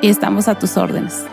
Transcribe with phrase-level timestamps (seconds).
[0.00, 1.24] y estamos a tus órdenes.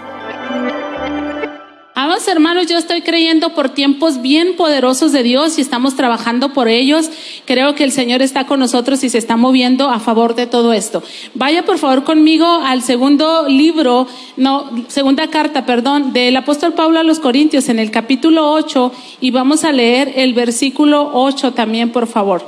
[1.94, 6.68] Amados hermanos, yo estoy creyendo por tiempos bien poderosos de Dios y estamos trabajando por
[6.68, 7.10] ellos.
[7.46, 10.74] Creo que el Señor está con nosotros y se está moviendo a favor de todo
[10.74, 11.04] esto.
[11.36, 17.04] Vaya por favor conmigo al segundo libro, no, segunda carta, perdón, del apóstol Pablo a
[17.04, 22.08] los Corintios en el capítulo 8 y vamos a leer el versículo 8 también, por
[22.08, 22.44] favor.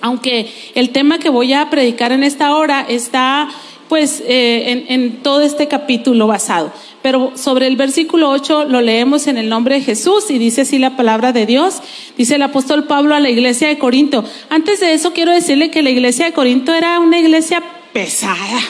[0.00, 3.48] Aunque el tema que voy a predicar en esta hora está
[3.92, 6.72] pues eh, en, en todo este capítulo basado.
[7.02, 10.78] Pero sobre el versículo 8 lo leemos en el nombre de Jesús y dice así
[10.78, 11.82] la palabra de Dios.
[12.16, 14.24] Dice el apóstol Pablo a la iglesia de Corinto.
[14.48, 17.62] Antes de eso quiero decirle que la iglesia de Corinto era una iglesia
[17.92, 18.60] pesada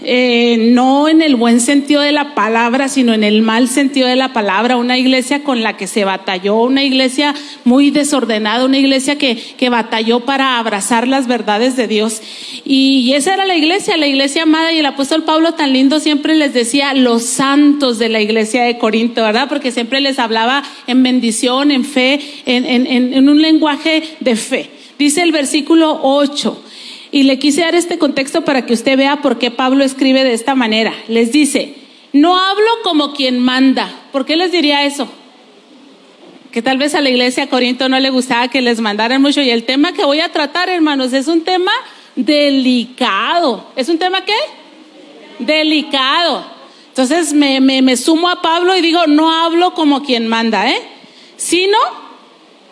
[0.00, 4.14] eh, no en el buen sentido de la palabra, sino en el mal sentido de
[4.14, 7.34] la palabra, una iglesia con la que se batalló, una iglesia
[7.64, 12.22] muy desordenada, una iglesia que, que batalló para abrazar las verdades de Dios.
[12.64, 16.36] Y, esa era la iglesia, la iglesia amada, y el apóstol Pablo tan lindo siempre
[16.36, 19.48] les decía los santos de la iglesia de Corinto, ¿verdad?
[19.48, 24.70] Porque siempre les hablaba en bendición, en fe, en, en, en un lenguaje de fe.
[24.96, 26.64] Dice el versículo 8.
[27.10, 30.34] Y le quise dar este contexto para que usted vea por qué Pablo escribe de
[30.34, 30.92] esta manera.
[31.08, 31.74] Les dice,
[32.12, 33.90] no hablo como quien manda.
[34.12, 35.08] ¿Por qué les diría eso?
[36.50, 39.40] Que tal vez a la iglesia Corinto no le gustaba que les mandaran mucho.
[39.40, 41.72] Y el tema que voy a tratar, hermanos, es un tema
[42.14, 43.66] delicado.
[43.76, 44.36] ¿Es un tema qué?
[45.38, 46.44] Delicado.
[46.88, 50.82] Entonces me, me, me sumo a Pablo y digo, no hablo como quien manda, ¿eh?
[51.36, 51.78] Sino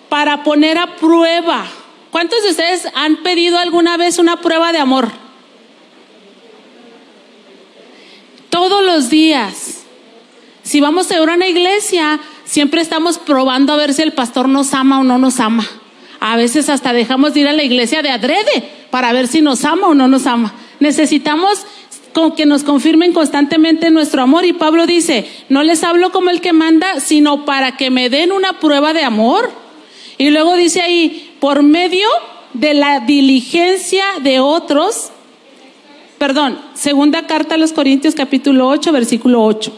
[0.09, 1.67] para poner a prueba
[2.17, 5.11] ¿Cuántos de ustedes han pedido alguna vez una prueba de amor?
[8.49, 9.85] Todos los días.
[10.63, 15.01] Si vamos a una iglesia, siempre estamos probando a ver si el pastor nos ama
[15.01, 15.69] o no nos ama.
[16.19, 19.67] A veces hasta dejamos de ir a la iglesia de adrede para ver si nos
[19.67, 20.55] ama o no nos ama.
[20.81, 21.67] Necesitamos
[22.35, 24.47] que nos confirmen constantemente nuestro amor.
[24.47, 28.33] Y Pablo dice, no les hablo como el que manda, sino para que me den
[28.33, 29.67] una prueba de amor.
[30.17, 32.09] Y luego dice ahí, por medio
[32.55, 35.11] de la diligencia de otros,
[36.19, 39.73] perdón, segunda carta a los Corintios capítulo 8, versículo 8.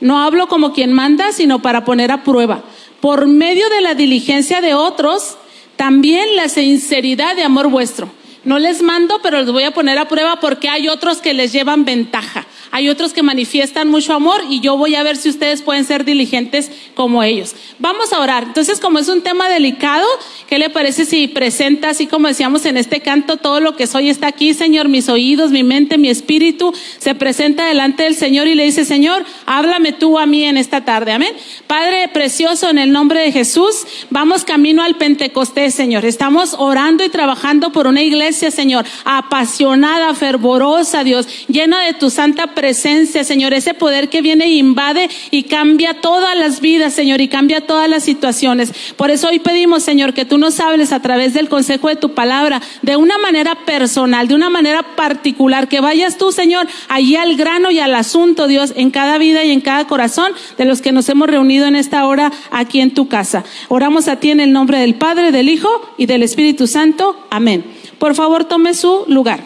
[0.00, 2.62] No hablo como quien manda, sino para poner a prueba.
[3.00, 5.36] Por medio de la diligencia de otros,
[5.76, 8.08] también la sinceridad de amor vuestro.
[8.46, 11.52] No les mando, pero les voy a poner a prueba porque hay otros que les
[11.52, 12.46] llevan ventaja.
[12.70, 16.04] Hay otros que manifiestan mucho amor y yo voy a ver si ustedes pueden ser
[16.04, 17.56] diligentes como ellos.
[17.78, 18.44] Vamos a orar.
[18.44, 20.06] Entonces, como es un tema delicado,
[20.48, 24.10] ¿qué le parece si presenta, así como decíamos en este canto, todo lo que soy
[24.10, 28.54] está aquí, Señor, mis oídos, mi mente, mi espíritu, se presenta delante del Señor y
[28.54, 31.12] le dice, Señor, háblame tú a mí en esta tarde.
[31.12, 31.34] Amén.
[31.66, 36.04] Padre precioso, en el nombre de Jesús, vamos camino al Pentecostés, Señor.
[36.04, 42.54] Estamos orando y trabajando por una iglesia, Señor, apasionada, fervorosa, Dios, llena de tu santa
[42.54, 47.28] presencia, Señor, ese poder que viene e invade y cambia todas las vidas, Señor, y
[47.28, 48.72] cambia todas las situaciones.
[48.96, 52.14] Por eso hoy pedimos, Señor, que tú nos hables a través del consejo de tu
[52.14, 57.36] palabra, de una manera personal, de una manera particular, que vayas tú, Señor, allí al
[57.36, 60.92] grano y al asunto, Dios, en cada vida y en cada corazón de los que
[60.92, 63.44] nos hemos reunido en esta hora aquí en tu casa.
[63.68, 67.16] Oramos a ti en el nombre del Padre, del Hijo y del Espíritu Santo.
[67.30, 67.75] Amén.
[67.98, 69.40] Por favor, tome su lugar.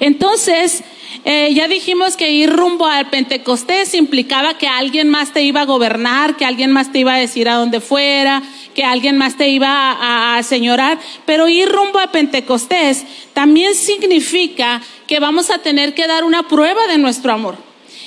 [0.00, 0.82] Entonces,
[1.24, 5.66] Eh, ya dijimos que ir rumbo al Pentecostés implicaba que alguien más te iba a
[5.66, 8.42] gobernar, que alguien más te iba a decir a dónde fuera,
[8.74, 13.04] que alguien más te iba a, a señorar, pero ir rumbo a Pentecostés
[13.34, 17.56] también significa que vamos a tener que dar una prueba de nuestro amor.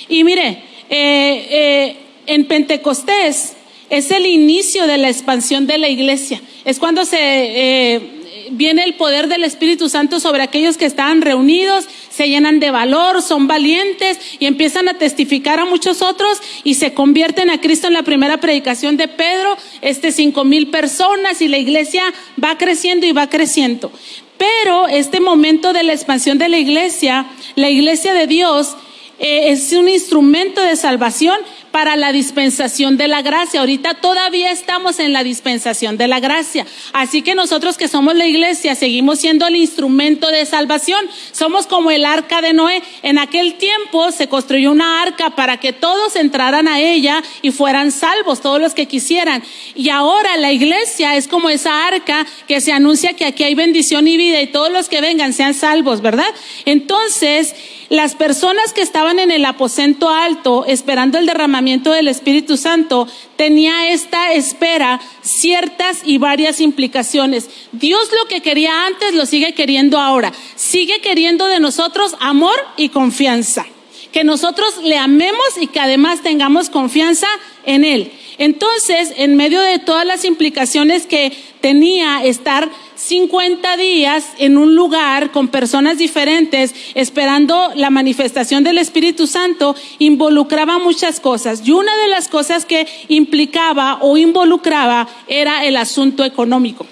[0.08, 3.54] Y mire, eh, eh, en Pentecostés
[3.90, 8.13] es el inicio de la expansión de la iglesia, es cuando se
[8.50, 13.22] viene el poder del Espíritu Santo sobre aquellos que estaban reunidos, se llenan de valor,
[13.22, 17.94] son valientes y empiezan a testificar a muchos otros y se convierten a Cristo en
[17.94, 22.02] la primera predicación de Pedro, este cinco mil personas y la iglesia
[22.42, 23.92] va creciendo y va creciendo.
[24.38, 28.76] Pero este momento de la expansión de la iglesia, la iglesia de Dios,
[29.18, 31.36] eh, es un instrumento de salvación,
[31.74, 33.58] para la dispensación de la gracia.
[33.58, 36.64] Ahorita todavía estamos en la dispensación de la gracia.
[36.92, 41.04] Así que nosotros que somos la iglesia seguimos siendo el instrumento de salvación.
[41.32, 42.80] Somos como el arca de Noé.
[43.02, 47.90] En aquel tiempo se construyó una arca para que todos entraran a ella y fueran
[47.90, 49.42] salvos, todos los que quisieran.
[49.74, 54.06] Y ahora la iglesia es como esa arca que se anuncia que aquí hay bendición
[54.06, 56.32] y vida y todos los que vengan sean salvos, ¿verdad?
[56.66, 57.52] Entonces,
[57.88, 63.90] las personas que estaban en el aposento alto esperando el derramamiento del Espíritu Santo tenía
[63.90, 67.48] esta espera ciertas y varias implicaciones.
[67.72, 70.32] Dios lo que quería antes lo sigue queriendo ahora.
[70.56, 73.66] Sigue queriendo de nosotros amor y confianza.
[74.12, 77.26] Que nosotros le amemos y que además tengamos confianza
[77.64, 78.12] en Él.
[78.38, 85.30] Entonces, en medio de todas las implicaciones que tenía estar 50 días en un lugar
[85.30, 91.62] con personas diferentes esperando la manifestación del Espíritu Santo involucraba muchas cosas.
[91.64, 96.86] Y una de las cosas que implicaba o involucraba era el asunto económico.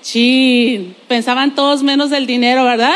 [0.00, 2.94] Sí, pensaban todos menos del dinero, ¿verdad?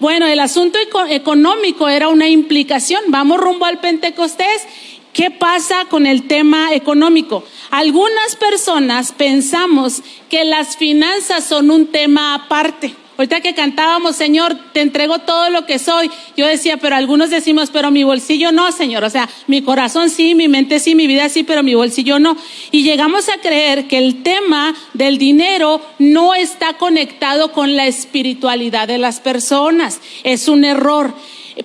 [0.00, 3.02] Bueno, el asunto económico era una implicación.
[3.06, 4.66] Vamos rumbo al Pentecostés
[5.12, 7.44] ¿Qué pasa con el tema económico?
[7.70, 12.94] Algunas personas pensamos que las finanzas son un tema aparte.
[13.18, 16.10] Ahorita que cantábamos, Señor, te entrego todo lo que soy.
[16.34, 19.04] Yo decía, pero algunos decimos, pero mi bolsillo no, Señor.
[19.04, 22.36] O sea, mi corazón sí, mi mente sí, mi vida sí, pero mi bolsillo no.
[22.70, 28.88] Y llegamos a creer que el tema del dinero no está conectado con la espiritualidad
[28.88, 30.00] de las personas.
[30.24, 31.14] Es un error.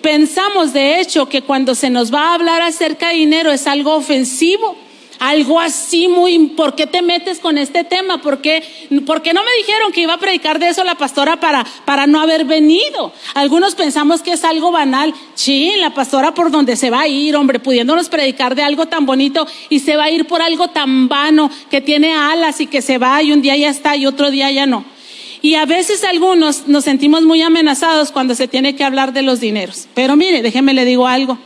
[0.01, 3.95] Pensamos, de hecho, que cuando se nos va a hablar acerca de dinero es algo
[3.95, 4.75] ofensivo,
[5.19, 8.21] algo así muy, ¿por qué te metes con este tema?
[8.21, 12.05] ¿Por qué, no me dijeron que iba a predicar de eso la pastora para, para
[12.05, 13.13] no haber venido?
[13.33, 15.13] Algunos pensamos que es algo banal.
[15.33, 19.05] Sí, la pastora por donde se va a ir, hombre, pudiéndonos predicar de algo tan
[19.05, 22.81] bonito y se va a ir por algo tan vano que tiene alas y que
[22.81, 24.96] se va y un día ya está y otro día ya no.
[25.41, 29.39] Y a veces algunos nos sentimos muy amenazados cuando se tiene que hablar de los
[29.39, 29.87] dineros.
[29.93, 31.37] Pero mire, déjeme le digo algo.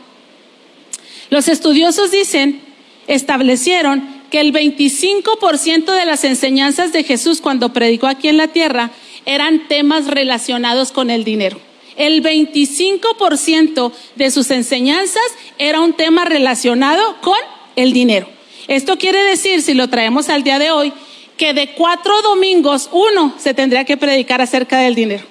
[1.30, 2.60] Los estudiosos dicen,
[3.06, 8.90] establecieron que el 25% de las enseñanzas de Jesús cuando predicó aquí en la tierra
[9.26, 11.60] eran temas relacionados con el dinero.
[11.96, 15.22] El 25% de sus enseñanzas
[15.58, 17.38] era un tema relacionado con
[17.76, 18.28] el dinero.
[18.68, 20.92] Esto quiere decir, si lo traemos al día de hoy,
[21.36, 25.24] que de cuatro domingos uno se tendría que predicar acerca del dinero.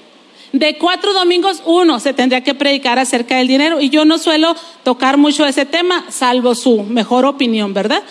[0.52, 3.80] De cuatro domingos uno se tendría que predicar acerca del dinero.
[3.80, 8.04] Y yo no suelo tocar mucho ese tema, salvo su mejor opinión, ¿verdad?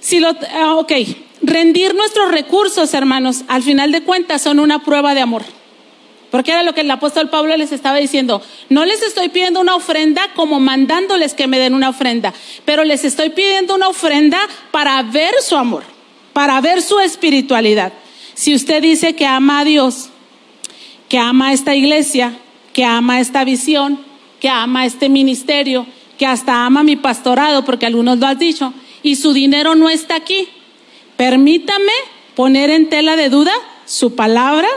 [0.00, 0.92] Si lo, ah, ok,
[1.42, 5.42] rendir nuestros recursos, hermanos, al final de cuentas son una prueba de amor.
[6.30, 8.42] Porque era lo que el apóstol Pablo les estaba diciendo.
[8.68, 13.04] No les estoy pidiendo una ofrenda como mandándoles que me den una ofrenda, pero les
[13.04, 14.38] estoy pidiendo una ofrenda
[14.72, 15.95] para ver su amor
[16.36, 17.94] para ver su espiritualidad.
[18.34, 20.10] Si usted dice que ama a Dios,
[21.08, 22.36] que ama a esta iglesia,
[22.74, 23.98] que ama esta visión,
[24.38, 25.86] que ama este ministerio,
[26.18, 30.16] que hasta ama mi pastorado, porque algunos lo han dicho, y su dinero no está
[30.16, 30.46] aquí,
[31.16, 31.92] permítame
[32.34, 33.54] poner en tela de duda
[33.86, 34.68] su palabra,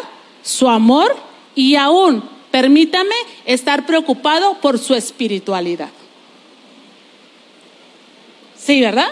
[0.42, 1.14] su amor
[1.56, 5.90] y aún permítame estar preocupado por su espiritualidad.
[8.56, 9.10] Sí, ¿verdad?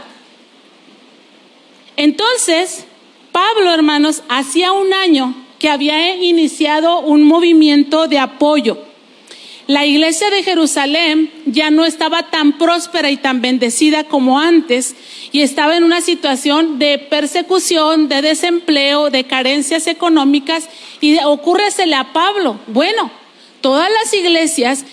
[1.98, 2.86] Entonces,
[3.32, 8.78] Pablo, hermanos, hacía un año que había iniciado un movimiento de apoyo.
[9.66, 14.96] La iglesia de Jerusalén ya no estaba tan próspera y tan bendecida como antes
[15.34, 20.70] y estaba en una situación de persecución, de desempleo, de carencias económicas
[21.02, 22.60] y ocurresele a Pablo.
[22.68, 23.12] Bueno,
[23.60, 24.86] todas las iglesias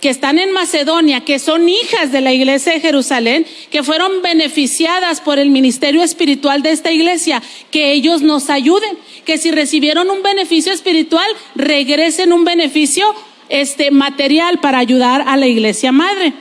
[0.00, 5.20] que están en Macedonia, que son hijas de la iglesia de Jerusalén, que fueron beneficiadas
[5.20, 10.22] por el ministerio espiritual de esta iglesia, que ellos nos ayuden, que si recibieron un
[10.22, 13.14] beneficio espiritual, regresen un beneficio
[13.48, 16.32] este material para ayudar a la iglesia madre.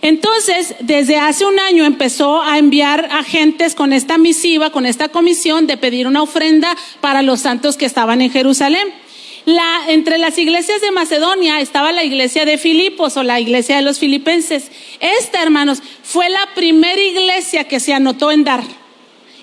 [0.00, 5.66] Entonces, desde hace un año empezó a enviar agentes con esta misiva, con esta comisión
[5.66, 8.88] de pedir una ofrenda para los santos que estaban en Jerusalén.
[9.48, 13.82] La, entre las iglesias de Macedonia estaba la iglesia de Filipos o la iglesia de
[13.82, 14.70] los filipenses.
[15.00, 18.62] Esta, hermanos, fue la primera iglesia que se anotó en dar.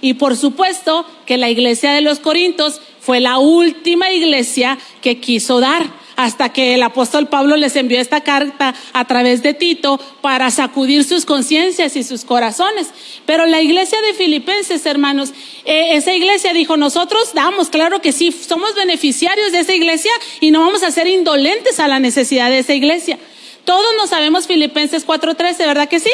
[0.02, 5.60] Y por supuesto que la iglesia de los Corintios fue la última iglesia que quiso
[5.60, 10.52] dar hasta que el apóstol Pablo les envió esta carta a través de Tito para
[10.52, 12.90] sacudir sus conciencias y sus corazones.
[13.26, 15.34] Pero la iglesia de Filipenses, hermanos,
[15.66, 20.52] eh, esa iglesia dijo, nosotros damos, claro que sí, somos beneficiarios de esa iglesia y
[20.52, 23.18] no vamos a ser indolentes a la necesidad de esa iglesia.
[23.66, 26.12] Todos nos sabemos Filipenses 4.13, ¿verdad que sí?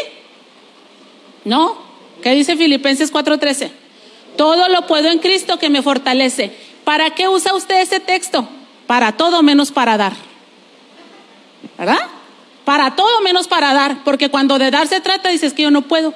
[1.43, 1.77] ¿No?
[2.23, 3.71] ¿Qué dice Filipenses 4.13?
[4.37, 6.51] Todo lo puedo en Cristo que me fortalece.
[6.83, 8.47] ¿Para qué usa usted ese texto?
[8.91, 10.11] Para todo menos para dar.
[11.77, 12.09] ¿Verdad?
[12.65, 15.83] Para todo menos para dar, porque cuando de dar se trata dices que yo no
[15.83, 16.13] puedo,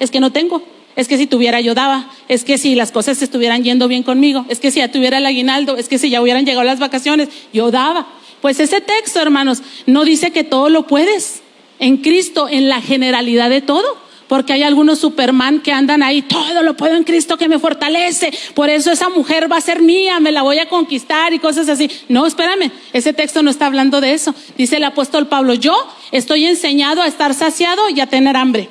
[0.00, 0.62] es que no tengo,
[0.96, 4.46] es que si tuviera yo daba, es que si las cosas estuvieran yendo bien conmigo,
[4.48, 7.28] es que si ya tuviera el aguinaldo, es que si ya hubieran llegado las vacaciones,
[7.52, 8.06] yo daba.
[8.40, 11.42] Pues ese texto, hermanos, no dice que todo lo puedes
[11.78, 13.98] en Cristo, en la generalidad de todo
[14.28, 18.32] porque hay algunos Superman que andan ahí, todo lo puedo en Cristo que me fortalece,
[18.54, 21.68] por eso esa mujer va a ser mía, me la voy a conquistar y cosas
[21.68, 21.90] así.
[22.08, 24.34] No, espérame, ese texto no está hablando de eso.
[24.56, 25.74] Dice el apóstol Pablo, yo
[26.12, 28.68] estoy enseñado a estar saciado y a tener hambre,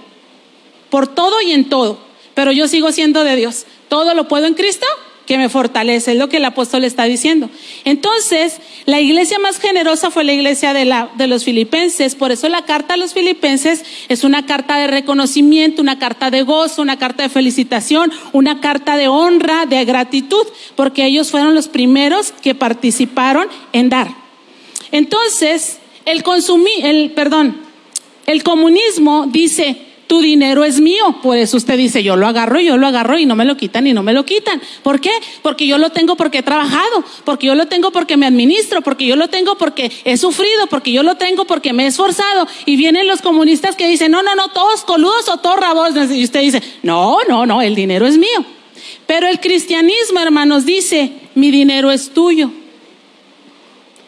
[0.90, 1.98] por todo y en todo,
[2.36, 3.66] pero yo sigo siendo de Dios.
[3.90, 4.86] Todo lo puedo en Cristo
[5.28, 7.50] que me fortalece, es lo que el apóstol está diciendo.
[7.84, 12.48] Entonces, la iglesia más generosa fue la iglesia de, la, de los filipenses, por eso
[12.48, 16.98] la carta a los filipenses es una carta de reconocimiento, una carta de gozo, una
[16.98, 22.56] carta de felicitación, una carta de honra, de gratitud, porque ellos fueron los primeros que
[22.56, 24.16] participaron en dar.
[24.94, 27.58] Entonces, el consumir, el, perdón,
[28.26, 31.20] el comunismo dice, tu dinero es mío.
[31.22, 33.86] Por eso usted dice, yo lo agarro, yo lo agarro y no me lo quitan
[33.88, 34.62] y no me lo quitan.
[34.82, 35.12] ¿Por qué?
[35.42, 39.06] Porque yo lo tengo porque he trabajado, porque yo lo tengo porque me administro, porque
[39.06, 42.48] yo lo tengo porque he sufrido, porque yo lo tengo porque me he esforzado.
[42.66, 46.10] Y vienen los comunistas que dicen, no, no, no, todos coludos o todos rabosos.
[46.12, 48.46] Y usted dice, no, no, no, el dinero es mío.
[49.06, 52.52] Pero el cristianismo, hermanos, dice, mi dinero es tuyo.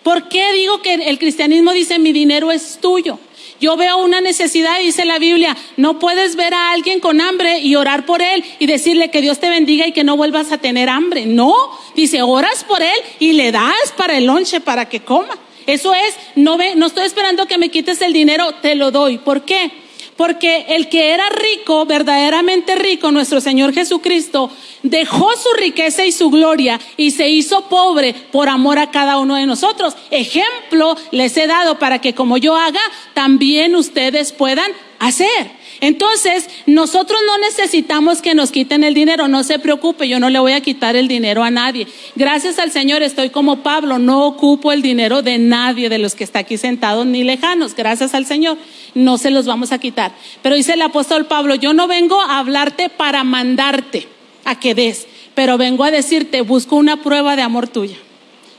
[0.03, 3.19] ¿Por qué digo que el cristianismo dice, mi dinero es tuyo?
[3.59, 7.75] Yo veo una necesidad, dice la Biblia, no puedes ver a alguien con hambre y
[7.75, 10.89] orar por él y decirle que Dios te bendiga y que no vuelvas a tener
[10.89, 11.25] hambre.
[11.25, 11.53] No,
[11.95, 15.37] dice, oras por él y le das para el lonche para que coma.
[15.67, 19.17] Eso es, no, ve, no estoy esperando que me quites el dinero, te lo doy.
[19.17, 19.71] ¿Por qué?
[20.19, 24.51] Porque el que era rico, verdaderamente rico, nuestro Señor Jesucristo,
[24.83, 29.35] dejó su riqueza y su gloria y se hizo pobre por amor a cada uno
[29.35, 29.95] de nosotros.
[30.11, 32.81] Ejemplo les he dado para que como yo haga,
[33.13, 35.51] también ustedes puedan hacer.
[35.81, 40.39] Entonces, nosotros no necesitamos que nos quiten el dinero, no se preocupe, yo no le
[40.39, 41.87] voy a quitar el dinero a nadie.
[42.15, 46.23] Gracias al Señor estoy como Pablo, no ocupo el dinero de nadie de los que
[46.23, 48.57] está aquí sentados ni lejanos, gracias al Señor,
[48.93, 50.11] no se los vamos a quitar.
[50.41, 54.07] Pero dice el apóstol Pablo, yo no vengo a hablarte para mandarte
[54.45, 57.97] a que des, pero vengo a decirte, busco una prueba de amor tuya.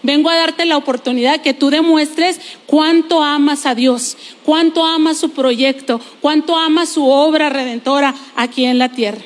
[0.03, 5.31] Vengo a darte la oportunidad que tú demuestres cuánto amas a Dios, cuánto amas su
[5.31, 9.21] proyecto, cuánto amas su obra redentora aquí en la tierra.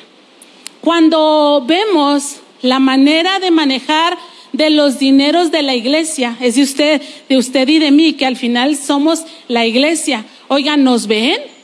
[0.81, 4.17] Cuando vemos la manera de manejar
[4.51, 8.25] de los dineros de la iglesia, es de usted, de usted y de mí, que
[8.25, 10.25] al final somos la iglesia.
[10.47, 11.54] Oigan, ¿nos ven?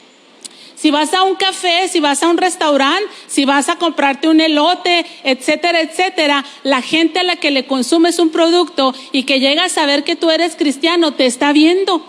[0.81, 4.41] Si vas a un café, si vas a un restaurante, si vas a comprarte un
[4.41, 9.65] elote, etcétera, etcétera, la gente a la que le consumes un producto y que llega
[9.65, 12.03] a saber que tú eres cristiano, te está viendo.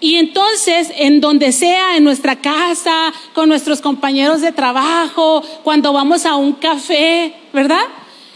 [0.00, 6.26] Y entonces, en donde sea, en nuestra casa, con nuestros compañeros de trabajo, cuando vamos
[6.26, 7.84] a un café, ¿verdad?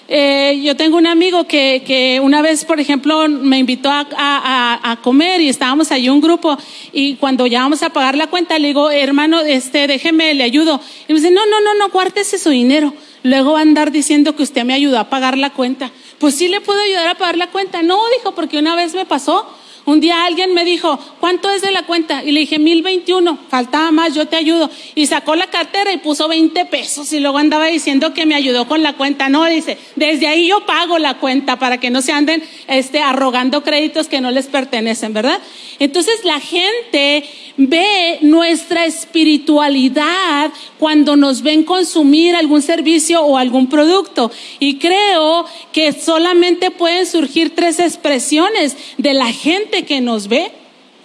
[0.09, 5.49] Eh, yo tengo un amigo que, una vez, por ejemplo, me invitó a, comer y
[5.49, 6.57] estábamos ahí un grupo
[6.93, 10.81] y cuando ya vamos a pagar la cuenta le digo, hermano, este, déjeme, le ayudo.
[11.09, 12.93] Y me dice, no, no, no, no, cuártese su dinero.
[13.23, 15.91] Luego va a andar diciendo que usted me ayudó a pagar la cuenta.
[16.19, 17.83] Pues sí le puedo ayudar a pagar la cuenta.
[17.83, 19.47] No, dijo, porque una vez me pasó
[19.87, 22.25] Un día alguien me dijo, ¿cuánto es de la cuenta?
[22.25, 24.69] Y le dije, 1021, faltaba más, yo te ayudo.
[24.97, 28.67] Y sacó la cartera y puso 20 pesos y luego andaba diciendo que me ayudó
[28.67, 29.29] con la cuenta.
[29.29, 33.63] No, dice, desde ahí yo pago la cuenta para que no se anden este, arrogando
[33.63, 35.39] créditos que no les pertenecen, ¿verdad?
[35.79, 37.25] Entonces la gente
[37.57, 44.31] ve nuestra espiritualidad cuando nos ven consumir algún servicio o algún producto.
[44.59, 50.53] Y creo que solamente pueden surgir tres expresiones de la gente que nos ve.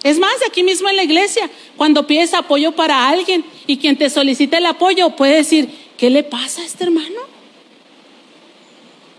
[0.02, 4.10] Es más, aquí mismo en la iglesia, cuando pides apoyo para alguien y quien te
[4.10, 7.20] solicita el apoyo puede decir, ¿qué le pasa a este hermano?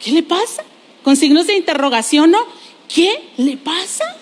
[0.04, 0.64] ¿Qué le pasa?
[1.04, 2.46] Con signos de interrogación, ¿no?
[2.94, 4.18] ¿Qué le pasa?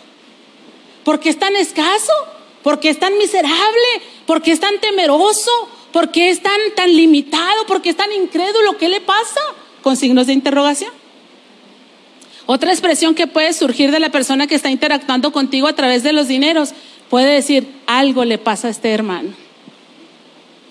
[1.03, 2.13] ¿Por qué es tan escaso?
[2.63, 3.87] ¿Por qué es tan miserable?
[4.25, 5.51] ¿Por qué es tan temeroso?
[5.91, 7.65] ¿Por qué es tan, tan limitado?
[7.67, 8.77] ¿Por qué es tan incrédulo?
[8.77, 9.39] ¿Qué le pasa?
[9.81, 10.91] Con signos de interrogación.
[12.45, 16.13] Otra expresión que puede surgir de la persona que está interactuando contigo a través de
[16.13, 16.73] los dineros
[17.09, 19.29] puede decir, algo le pasa a este hermano.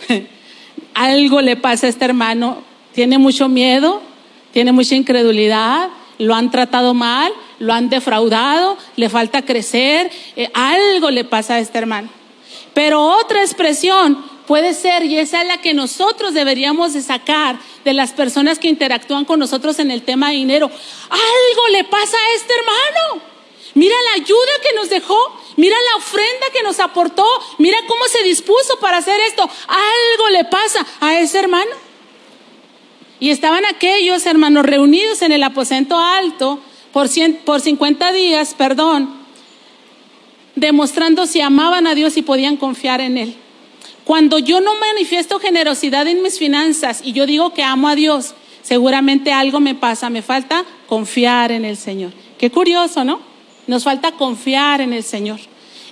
[0.95, 2.63] algo le pasa a este hermano.
[2.93, 4.03] Tiene mucho miedo,
[4.53, 11.11] tiene mucha incredulidad, lo han tratado mal, lo han defraudado, le falta crecer, eh, algo
[11.11, 12.09] le pasa a este hermano.
[12.75, 17.93] Pero otra expresión puede ser, y esa es la que nosotros deberíamos de sacar de
[17.93, 20.71] las personas que interactúan con nosotros en el tema de dinero.
[21.11, 23.23] Algo le pasa a este hermano.
[23.75, 25.19] Mira la ayuda que nos dejó,
[25.57, 27.27] mira la ofrenda que nos aportó,
[27.59, 29.43] mira cómo se dispuso para hacer esto.
[29.43, 31.71] Algo le pasa a ese hermano.
[33.21, 36.59] Y estaban aquellos hermanos reunidos en el aposento alto
[36.93, 37.09] por,
[37.45, 39.11] por 50 días, perdón,
[40.57, 43.35] demostrando si amaban a Dios y podían confiar en Él.
[44.05, 48.35] Cuando yo no manifiesto generosidad en mis finanzas y yo digo que amo a Dios,
[48.63, 52.13] seguramente algo me pasa, me falta confiar en el Señor.
[52.39, 53.21] Qué curioso, ¿no?
[53.67, 55.39] Nos falta confiar en el Señor.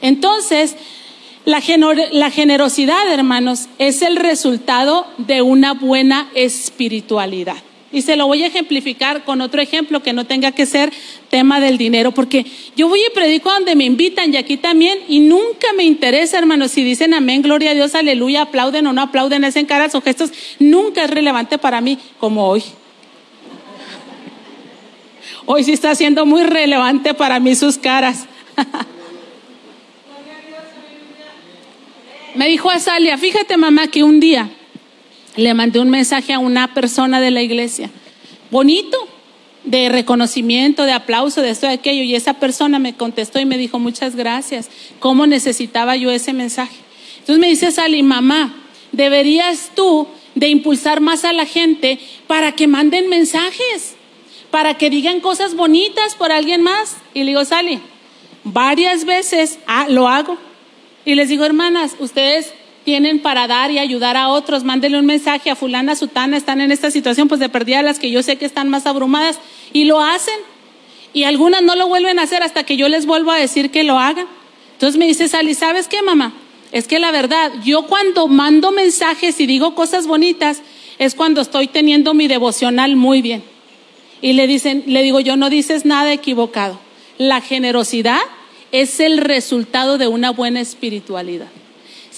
[0.01, 0.77] Entonces,
[1.45, 7.57] la, generosidad, hermanos, es el resultado de una buena espiritualidad.
[7.91, 10.93] Y se lo voy a ejemplificar con otro ejemplo que no tenga que ser
[11.31, 12.45] tema del dinero, porque
[12.77, 16.73] yo voy y predico donde me invitan y aquí también, y nunca me interesa, hermanos,
[16.73, 20.33] si dicen amén, gloria a Dios, aleluya, aplauden o no aplauden, hacen caras o gestos,
[20.59, 22.63] nunca es relevante para mí como hoy.
[25.47, 28.27] Hoy sí está siendo muy relevante para mí sus caras.
[32.35, 34.51] me dijo Azalia, fíjate mamá que un día
[35.39, 37.91] le mandé un mensaje a una persona de la iglesia,
[38.51, 38.99] bonito,
[39.63, 43.57] de reconocimiento, de aplauso, de esto, de aquello, y esa persona me contestó y me
[43.57, 46.75] dijo, muchas gracias, ¿cómo necesitaba yo ese mensaje?
[47.21, 48.53] Entonces me dice Sally, mamá,
[48.91, 53.95] deberías tú de impulsar más a la gente para que manden mensajes,
[54.51, 56.97] para que digan cosas bonitas por alguien más.
[57.15, 57.81] Y le digo, Sally,
[58.43, 60.37] varias veces ah, lo hago.
[61.05, 62.55] Y les digo, hermanas, ustedes
[62.89, 64.65] tienen para dar y ayudar a otros.
[64.65, 68.11] Mándenle un mensaje a fulana, sutana, están en esta situación, pues de perdida las que
[68.11, 69.39] yo sé que están más abrumadas
[69.75, 70.37] y lo hacen.
[71.13, 73.83] Y algunas no lo vuelven a hacer hasta que yo les vuelvo a decir que
[73.83, 74.27] lo hagan.
[74.73, 76.33] Entonces me dice Sally, ¿sabes qué, mamá?
[76.73, 80.63] Es que la verdad, yo cuando mando mensajes y digo cosas bonitas,
[80.99, 83.45] es cuando estoy teniendo mi devocional muy bien.
[84.23, 86.81] Y le dicen, le digo, yo no dices nada equivocado.
[87.19, 88.23] La generosidad
[88.73, 91.49] es el resultado de una buena espiritualidad.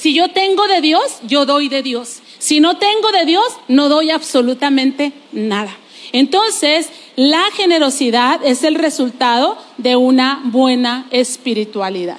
[0.00, 2.20] Si yo tengo de Dios, yo doy de Dios.
[2.38, 5.76] Si no tengo de Dios, no doy absolutamente nada.
[6.12, 12.16] Entonces, la generosidad es el resultado de una buena espiritualidad.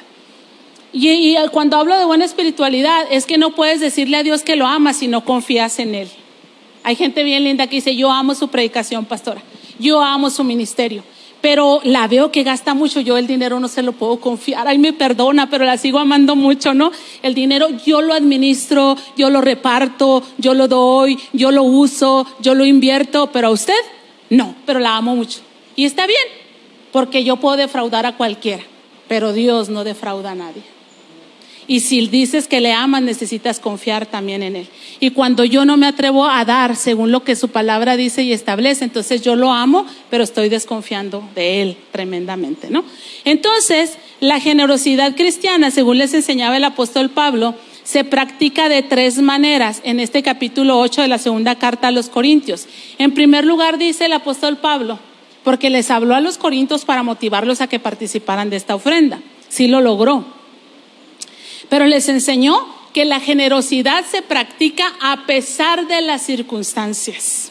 [0.94, 4.68] Y, cuando hablo de buena espiritualidad, es que no puedes decirle a Dios que lo
[4.68, 6.10] amas si no confías en Él.
[6.84, 9.42] Hay gente bien linda que dice, yo amo su predicación, pastora.
[9.80, 11.04] Yo amo su ministerio
[11.42, 14.78] pero la veo que gasta mucho, yo el dinero no se lo puedo confiar, ay
[14.78, 16.92] me perdona, pero la sigo amando mucho, ¿no?
[17.24, 22.54] El dinero yo lo administro, yo lo reparto, yo lo doy, yo lo uso, yo
[22.54, 23.74] lo invierto, pero a usted
[24.30, 25.40] no, pero la amo mucho.
[25.76, 26.24] Y está bien,
[26.92, 28.64] porque yo puedo defraudar a cualquiera,
[29.08, 30.71] pero Dios no defrauda a nadie.
[31.68, 34.68] Y si dices que le amas, necesitas confiar también en Él.
[35.00, 38.34] Y cuando yo no me atrevo a dar según lo que su palabra dice y
[38.34, 42.84] establece, entonces yo lo amo, pero estoy desconfiando de Él tremendamente, ¿no?
[43.26, 49.82] Entonces, la generosidad cristiana, según les enseñaba el apóstol Pablo, se practica de tres maneras
[49.84, 52.68] en este capítulo 8 de la segunda carta a los Corintios.
[52.98, 55.00] En primer lugar, dice el apóstol Pablo,
[55.44, 59.20] porque les habló a los Corintios para motivarlos a que participaran de esta ofrenda.
[59.50, 60.41] Sí lo logró
[61.72, 67.50] pero les enseñó que la generosidad se practica a pesar de las circunstancias.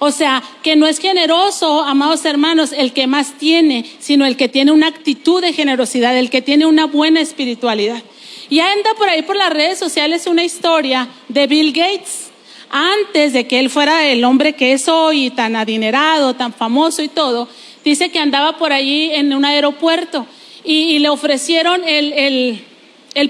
[0.00, 4.48] O sea, que no es generoso, amados hermanos, el que más tiene, sino el que
[4.48, 8.02] tiene una actitud de generosidad, el que tiene una buena espiritualidad.
[8.50, 12.32] Y anda por ahí por las redes sociales una historia de Bill Gates.
[12.70, 17.08] Antes de que él fuera el hombre que es hoy, tan adinerado, tan famoso y
[17.08, 17.48] todo,
[17.84, 20.26] dice que andaba por allí en un aeropuerto
[20.64, 22.64] y, le ofrecieron el, el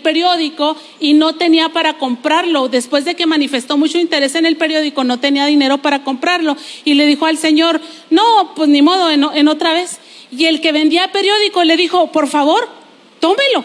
[0.00, 2.68] periódico y no tenía para comprarlo.
[2.68, 6.56] Después de que manifestó mucho interés en el periódico, no tenía dinero para comprarlo.
[6.84, 9.98] Y le dijo al Señor, no, pues ni modo, en, en otra vez.
[10.30, 12.68] Y el que vendía periódico le dijo, por favor,
[13.20, 13.64] tómelo.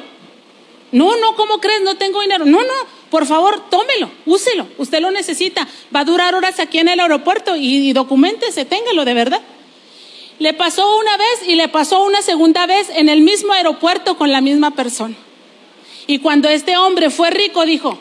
[0.91, 1.81] No, no, ¿cómo crees?
[1.81, 2.45] No tengo dinero.
[2.45, 2.73] No, no,
[3.09, 4.67] por favor, tómelo, úselo.
[4.77, 5.67] Usted lo necesita.
[5.95, 9.41] Va a durar horas aquí en el aeropuerto y, y documentese, téngalo de verdad.
[10.39, 14.31] Le pasó una vez y le pasó una segunda vez en el mismo aeropuerto con
[14.31, 15.15] la misma persona.
[16.07, 17.99] Y cuando este hombre fue rico, dijo,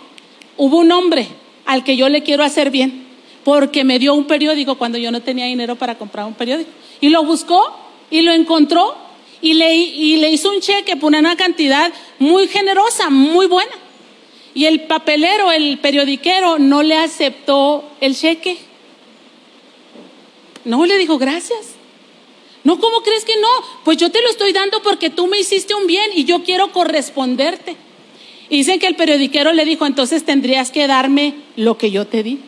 [0.56, 1.26] hubo un hombre
[1.64, 3.04] al que yo le quiero hacer bien,
[3.44, 6.70] porque me dio un periódico cuando yo no tenía dinero para comprar un periódico.
[7.00, 7.76] Y lo buscó
[8.10, 8.94] y lo encontró
[9.40, 13.72] y le, y le hizo un cheque por una cantidad muy generosa, muy buena.
[14.54, 18.56] Y el papelero, el periodiquero, no le aceptó el cheque.
[20.64, 21.74] No le dijo gracias.
[22.64, 23.48] No, ¿cómo crees que no?
[23.84, 26.72] Pues yo te lo estoy dando porque tú me hiciste un bien y yo quiero
[26.72, 27.76] corresponderte.
[28.48, 32.22] Y dicen que el periodiquero le dijo, entonces tendrías que darme lo que yo te
[32.22, 32.40] di.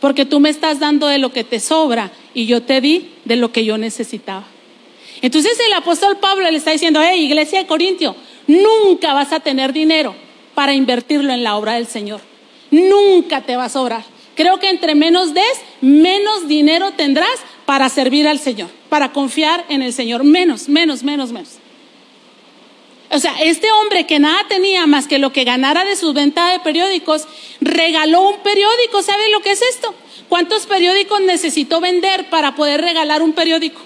[0.00, 3.36] Porque tú me estás dando de lo que te sobra y yo te di de
[3.36, 4.44] lo que yo necesitaba.
[5.22, 8.14] Entonces el apóstol Pablo le está diciendo, hey, iglesia de Corintio,
[8.46, 10.14] nunca vas a tener dinero
[10.54, 12.20] para invertirlo en la obra del Señor.
[12.70, 14.04] Nunca te va a sobrar.
[14.34, 15.44] Creo que entre menos des,
[15.80, 20.24] menos dinero tendrás para servir al Señor, para confiar en el Señor.
[20.24, 21.58] Menos, menos, menos, menos.
[23.10, 26.50] O sea, este hombre que nada tenía más que lo que ganara de su venta
[26.50, 27.26] de periódicos,
[27.60, 29.02] regaló un periódico.
[29.02, 29.94] ¿Sabe lo que es esto?
[30.28, 33.80] ¿Cuántos periódicos necesitó vender para poder regalar un periódico?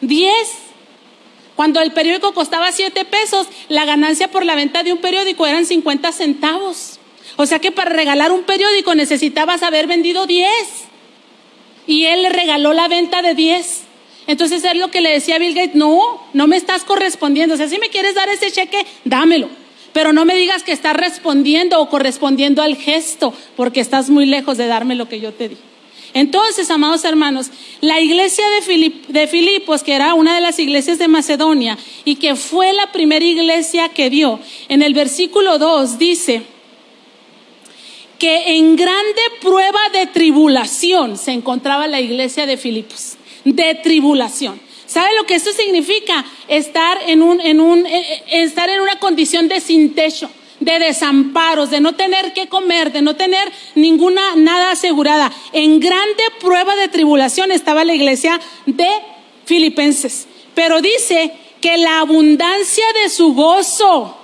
[0.00, 0.52] Diez.
[1.56, 5.66] Cuando el periódico costaba siete pesos, la ganancia por la venta de un periódico eran
[5.66, 6.98] cincuenta centavos.
[7.36, 10.68] O sea que para regalar un periódico necesitabas haber vendido diez.
[11.86, 13.82] Y él le regaló la venta de diez.
[14.26, 17.54] Entonces es lo que le decía Bill Gates, no, no me estás correspondiendo.
[17.54, 19.48] O sea, si me quieres dar ese cheque, dámelo.
[19.92, 24.56] Pero no me digas que estás respondiendo o correspondiendo al gesto, porque estás muy lejos
[24.56, 25.56] de darme lo que yo te di.
[26.14, 31.08] Entonces, amados hermanos, la iglesia de, de Filipos, que era una de las iglesias de
[31.08, 36.42] Macedonia y que fue la primera iglesia que dio, en el versículo 2 dice
[38.18, 44.60] que en grande prueba de tribulación se encontraba la iglesia de Filipos de tribulación.
[44.86, 46.24] ¿Sabe lo que esto significa?
[46.48, 50.28] Estar en, un, en, un, eh, eh, estar en una condición de sin techo,
[50.60, 55.32] de desamparos, de no tener que comer, de no tener ninguna, nada asegurada.
[55.52, 58.88] En grande prueba de tribulación estaba la iglesia de
[59.46, 60.26] Filipenses.
[60.54, 64.18] Pero dice que la abundancia de su gozo,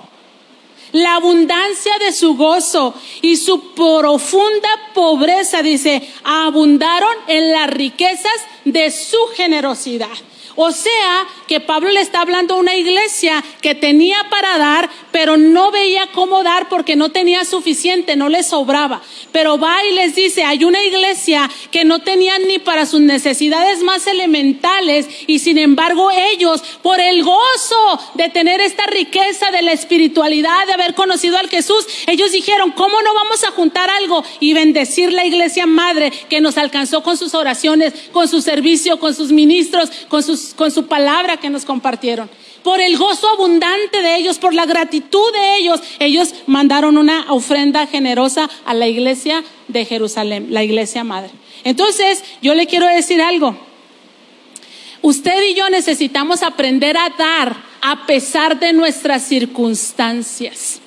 [0.91, 8.33] la abundancia de su gozo y su profunda pobreza, dice, abundaron en las riquezas
[8.65, 10.07] de su generosidad.
[10.55, 15.35] O sea, que Pablo le está hablando a una iglesia que tenía para dar, pero
[15.35, 19.01] no veía cómo dar porque no tenía suficiente, no le sobraba.
[19.31, 23.81] Pero va y les dice, hay una iglesia que no tenían ni para sus necesidades
[23.81, 29.71] más elementales y sin embargo ellos, por el gozo de tener esta riqueza de la
[29.71, 34.53] espiritualidad, de haber conocido al Jesús, ellos dijeron, ¿cómo no vamos a juntar algo y
[34.53, 39.31] bendecir la iglesia madre que nos alcanzó con sus oraciones, con su servicio, con sus
[39.31, 40.19] ministros, con
[40.55, 42.29] con su palabra que nos compartieron.
[42.63, 47.87] Por el gozo abundante de ellos, por la gratitud de ellos, ellos mandaron una ofrenda
[47.87, 51.31] generosa a la iglesia de Jerusalén, la iglesia madre.
[51.63, 53.57] Entonces, yo le quiero decir algo.
[55.01, 60.81] Usted y yo necesitamos aprender a dar a pesar de nuestras circunstancias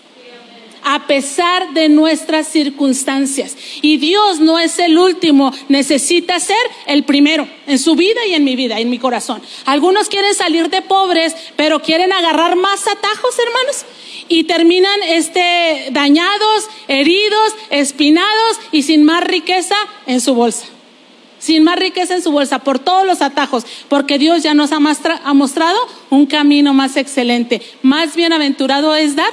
[0.84, 3.56] a pesar de nuestras circunstancias.
[3.80, 8.44] Y Dios no es el último, necesita ser el primero en su vida y en
[8.44, 9.42] mi vida, en mi corazón.
[9.64, 13.84] Algunos quieren salir de pobres, pero quieren agarrar más atajos, hermanos,
[14.28, 20.66] y terminan este dañados, heridos, espinados y sin más riqueza en su bolsa.
[21.38, 24.76] Sin más riqueza en su bolsa, por todos los atajos, porque Dios ya nos ha,
[24.76, 27.60] ha mostrado un camino más excelente.
[27.82, 29.32] Más bienaventurado es dar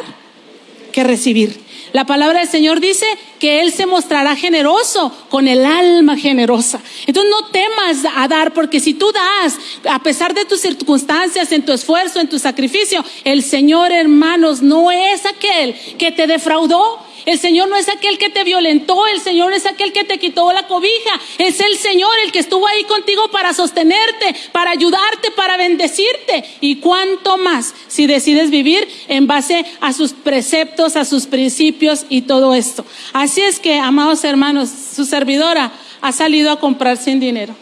[0.92, 1.60] que recibir.
[1.92, 3.06] La palabra del Señor dice
[3.40, 6.82] que Él se mostrará generoso con el alma generosa.
[7.08, 9.58] Entonces no temas a dar, porque si tú das,
[9.90, 14.92] a pesar de tus circunstancias, en tu esfuerzo, en tu sacrificio, el Señor, hermanos, no
[14.92, 17.09] es aquel que te defraudó.
[17.26, 20.52] El Señor no es aquel que te violentó, el Señor es aquel que te quitó
[20.52, 21.20] la cobija.
[21.38, 26.44] Es el Señor el que estuvo ahí contigo para sostenerte, para ayudarte, para bendecirte.
[26.62, 32.22] Y cuánto más si decides vivir en base a sus preceptos, a sus principios y
[32.22, 32.86] todo esto.
[33.14, 37.56] Así es que, amados hermanos, su servidora ha salido a comprar sin dinero.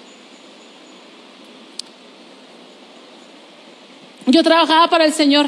[4.25, 5.47] Yo trabajaba para el Señor,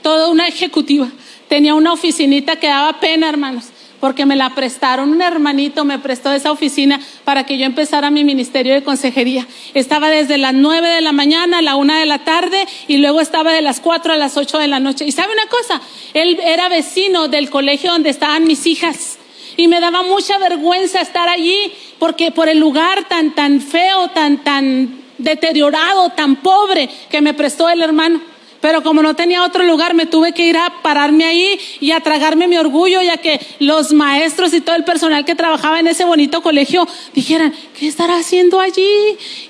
[0.00, 1.08] toda una ejecutiva.
[1.52, 3.64] Tenía una oficinita que daba pena, hermanos,
[4.00, 5.10] porque me la prestaron.
[5.10, 9.46] Un hermanito me prestó esa oficina para que yo empezara mi ministerio de consejería.
[9.74, 13.20] Estaba desde las nueve de la mañana a la una de la tarde y luego
[13.20, 15.04] estaba de las cuatro a las ocho de la noche.
[15.04, 15.82] Y sabe una cosa,
[16.14, 19.18] él era vecino del colegio donde estaban mis hijas.
[19.58, 24.38] Y me daba mucha vergüenza estar allí porque por el lugar tan, tan feo, tan,
[24.38, 28.31] tan deteriorado, tan pobre que me prestó el hermano.
[28.62, 31.98] Pero como no tenía otro lugar, me tuve que ir a pararme ahí y a
[31.98, 36.04] tragarme mi orgullo, ya que los maestros y todo el personal que trabajaba en ese
[36.04, 38.88] bonito colegio dijeran, ¿qué estará haciendo allí?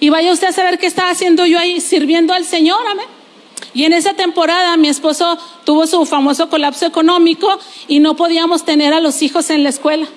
[0.01, 3.05] Y vaya usted a saber qué estaba haciendo yo ahí, sirviendo al Señor, amén.
[3.75, 8.95] Y en esa temporada mi esposo tuvo su famoso colapso económico y no podíamos tener
[8.95, 10.09] a los hijos en la escuela.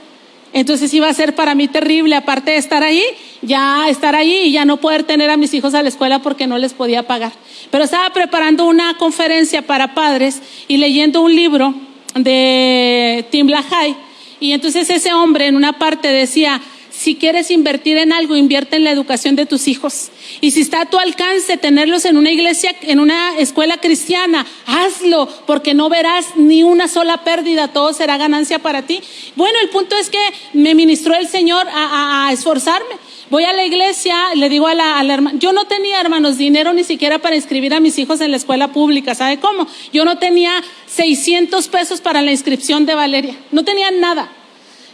[0.55, 3.03] Entonces iba a ser para mí terrible, aparte de estar ahí,
[3.41, 6.47] ya estar ahí y ya no poder tener a mis hijos a la escuela porque
[6.47, 7.33] no les podía pagar.
[7.71, 11.75] Pero estaba preparando una conferencia para padres y leyendo un libro
[12.15, 13.97] de Tim LaHaye.
[14.39, 16.61] Y entonces ese hombre en una parte decía,
[17.05, 20.09] si quieres invertir en algo, invierte en la educación de tus hijos.
[20.41, 25.29] Y si está a tu alcance tenerlos en una iglesia, en una escuela cristiana, hazlo,
[25.45, 29.01] porque no verás ni una sola pérdida, todo será ganancia para ti.
[29.35, 30.17] Bueno, el punto es que
[30.53, 32.95] me ministró el Señor a, esforzarme.
[33.29, 36.39] Voy a la iglesia, le digo a la, a la hermana, yo no tenía, hermanos,
[36.39, 39.67] dinero ni siquiera para inscribir a mis hijos en la escuela pública, ¿sabe cómo?
[39.93, 44.31] Yo no tenía 600 pesos para la inscripción de Valeria, no tenía nada.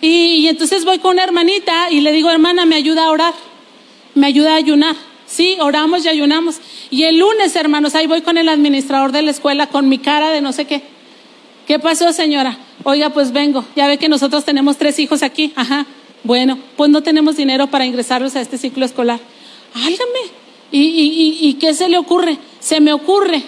[0.01, 3.33] Y, entonces voy con una hermanita y le digo, hermana, me ayuda a orar,
[4.15, 4.95] me ayuda a ayunar.
[5.27, 6.59] Sí, oramos y ayunamos.
[6.89, 10.31] Y el lunes, hermanos, ahí voy con el administrador de la escuela con mi cara
[10.31, 10.81] de no sé qué.
[11.67, 12.57] ¿Qué pasó, señora?
[12.83, 13.63] Oiga, pues vengo.
[13.75, 15.53] Ya ve que nosotros tenemos tres hijos aquí.
[15.55, 15.85] Ajá.
[16.23, 19.19] Bueno, pues no tenemos dinero para ingresarlos a este ciclo escolar.
[19.73, 20.41] Álgame.
[20.71, 22.37] ¿Y, y, y qué se le ocurre?
[22.59, 23.43] Se me ocurre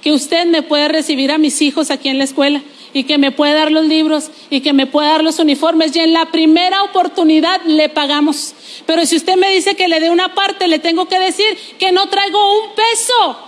[0.00, 3.32] que usted me puede recibir a mis hijos aquí en la escuela y que me
[3.32, 6.82] puede dar los libros y que me puede dar los uniformes y en la primera
[6.82, 8.54] oportunidad le pagamos.
[8.86, 11.46] Pero si usted me dice que le dé una parte, le tengo que decir
[11.78, 13.38] que no traigo un peso.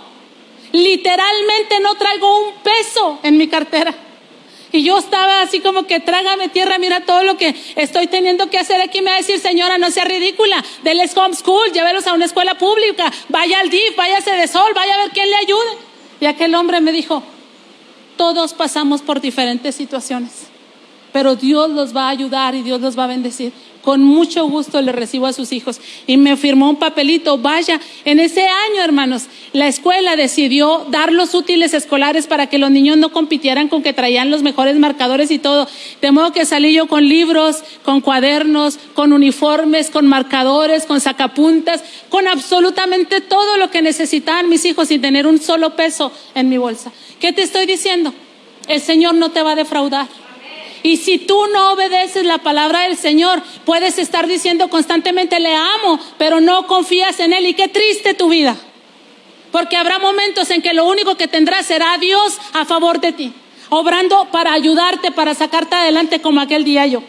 [0.71, 3.93] Literalmente no traigo un peso en mi cartera.
[4.73, 8.57] Y yo estaba así como que trágame tierra, mira todo lo que estoy teniendo que
[8.57, 9.01] hacer aquí.
[9.01, 13.11] Me va a decir, señora, no sea ridícula, denles homeschool, llévelos a una escuela pública,
[13.27, 15.77] vaya al DIF, váyase de sol, vaya a ver quién le ayude.
[16.21, 17.21] Y aquel hombre me dijo,
[18.21, 20.43] todos pasamos por diferentes situaciones,
[21.11, 23.51] pero Dios los va a ayudar y Dios los va a bendecir.
[23.81, 25.81] Con mucho gusto le recibo a sus hijos.
[26.07, 31.33] Y me firmó un papelito, vaya, en ese año, hermanos, la escuela decidió dar los
[31.33, 35.39] útiles escolares para que los niños no compitieran con que traían los mejores marcadores y
[35.39, 35.67] todo.
[36.01, 41.83] De modo que salí yo con libros, con cuadernos, con uniformes, con marcadores, con sacapuntas,
[42.09, 46.57] con absolutamente todo lo que necesitaban mis hijos sin tener un solo peso en mi
[46.57, 46.91] bolsa.
[47.19, 48.13] ¿Qué te estoy diciendo?
[48.67, 50.07] El Señor no te va a defraudar.
[50.83, 55.99] Y si tú no obedeces la palabra del Señor, puedes estar diciendo constantemente, le amo,
[56.17, 57.45] pero no confías en Él.
[57.45, 58.55] Y qué triste tu vida.
[59.51, 63.33] Porque habrá momentos en que lo único que tendrás será Dios a favor de ti,
[63.69, 67.03] obrando para ayudarte, para sacarte adelante como aquel día yo.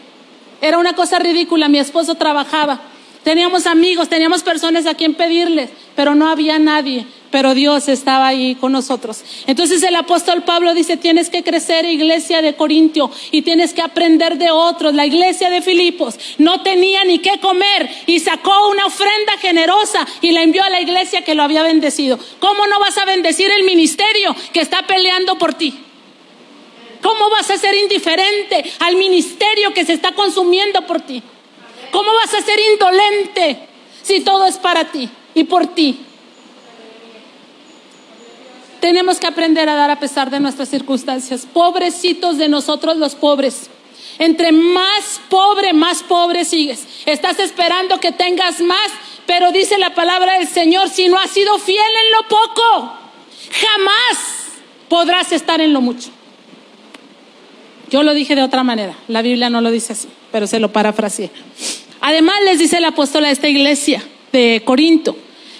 [0.61, 2.81] Era una cosa ridícula, mi esposo trabajaba,
[3.23, 8.53] teníamos amigos, teníamos personas a quien pedirles, pero no había nadie pero Dios estaba ahí
[8.53, 9.23] con nosotros.
[9.47, 14.37] Entonces el apóstol Pablo dice, tienes que crecer iglesia de Corintio y tienes que aprender
[14.37, 14.93] de otros.
[14.93, 20.29] La iglesia de Filipos no tenía ni qué comer y sacó una ofrenda generosa y
[20.29, 22.19] la envió a la iglesia que lo había bendecido.
[22.39, 25.73] ¿Cómo no vas a bendecir el ministerio que está peleando por ti?
[27.01, 31.23] ¿Cómo vas a ser indiferente al ministerio que se está consumiendo por ti?
[31.93, 33.67] ¿Cómo vas a ser indolente
[34.01, 35.99] si todo es para ti y por ti?
[38.79, 41.47] Tenemos que aprender a dar a pesar de nuestras circunstancias.
[41.53, 43.69] Pobrecitos de nosotros los pobres.
[44.17, 46.87] Entre más pobre, más pobre sigues.
[47.05, 48.91] Estás esperando que tengas más,
[49.27, 52.93] pero dice la palabra del Señor, si no has sido fiel en lo poco,
[53.51, 54.17] jamás
[54.89, 56.09] podrás estar en lo mucho.
[57.91, 60.73] Yo lo dije de otra manera, la Biblia no lo dice así, pero se lo
[60.73, 61.29] parafraseé.
[62.05, 65.15] Además les dice el apóstol a esta iglesia de Corinto,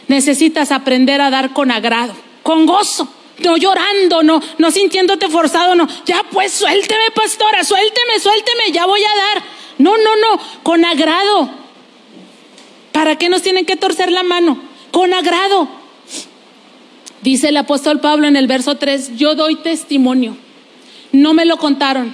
[0.10, 3.08] necesitas aprender a dar con agrado con gozo,
[3.39, 5.88] no llorando, no, no sintiéndote forzado, no.
[6.06, 9.43] Ya pues suélteme, pastora, suélteme, suélteme, ya voy a dar.
[9.79, 11.49] No, no, no, con agrado.
[12.91, 14.60] ¿Para qué nos tienen que torcer la mano?
[14.91, 15.67] Con agrado.
[17.21, 20.38] Dice el apóstol Pablo en el verso 3, yo doy testimonio.
[21.13, 22.13] No me lo contaron.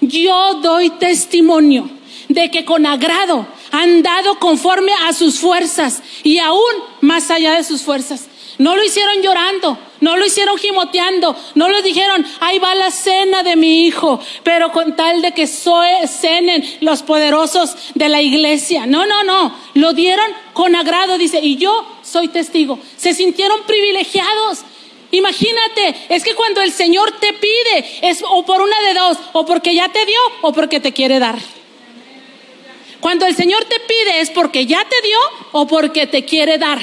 [0.00, 1.90] Yo doy testimonio
[2.28, 6.60] de que con agrado han dado conforme a sus fuerzas y aún
[7.00, 8.28] más allá de sus fuerzas.
[8.56, 13.42] No lo hicieron llorando, no lo hicieron gimoteando, no lo dijeron, ahí va la cena
[13.42, 18.86] de mi hijo, pero con tal de que cenen los poderosos de la iglesia.
[18.86, 22.78] No, no, no, lo dieron con agrado, dice, y yo soy testigo.
[22.96, 24.60] Se sintieron privilegiados.
[25.10, 29.44] Imagínate, es que cuando el Señor te pide, es o por una de dos, o
[29.44, 31.38] porque ya te dio, o porque te quiere dar.
[33.04, 35.18] Cuando el Señor te pide es porque ya te dio
[35.52, 36.78] o porque te quiere dar.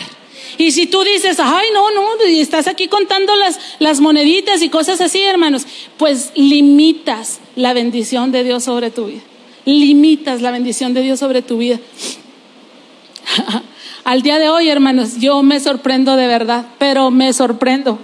[0.59, 3.33] Y si tú dices, ay, no, no, y estás aquí contando
[3.79, 5.65] las, moneditas y cosas así, hermanos,
[5.97, 9.21] pues limitas la bendición de Dios sobre tu vida.
[9.65, 11.79] Limitas la bendición de Dios sobre tu vida.
[14.03, 17.97] Al día de hoy, hermanos, yo me sorprendo de verdad, pero me sorprendo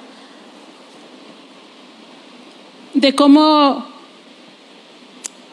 [2.95, 3.85] de cómo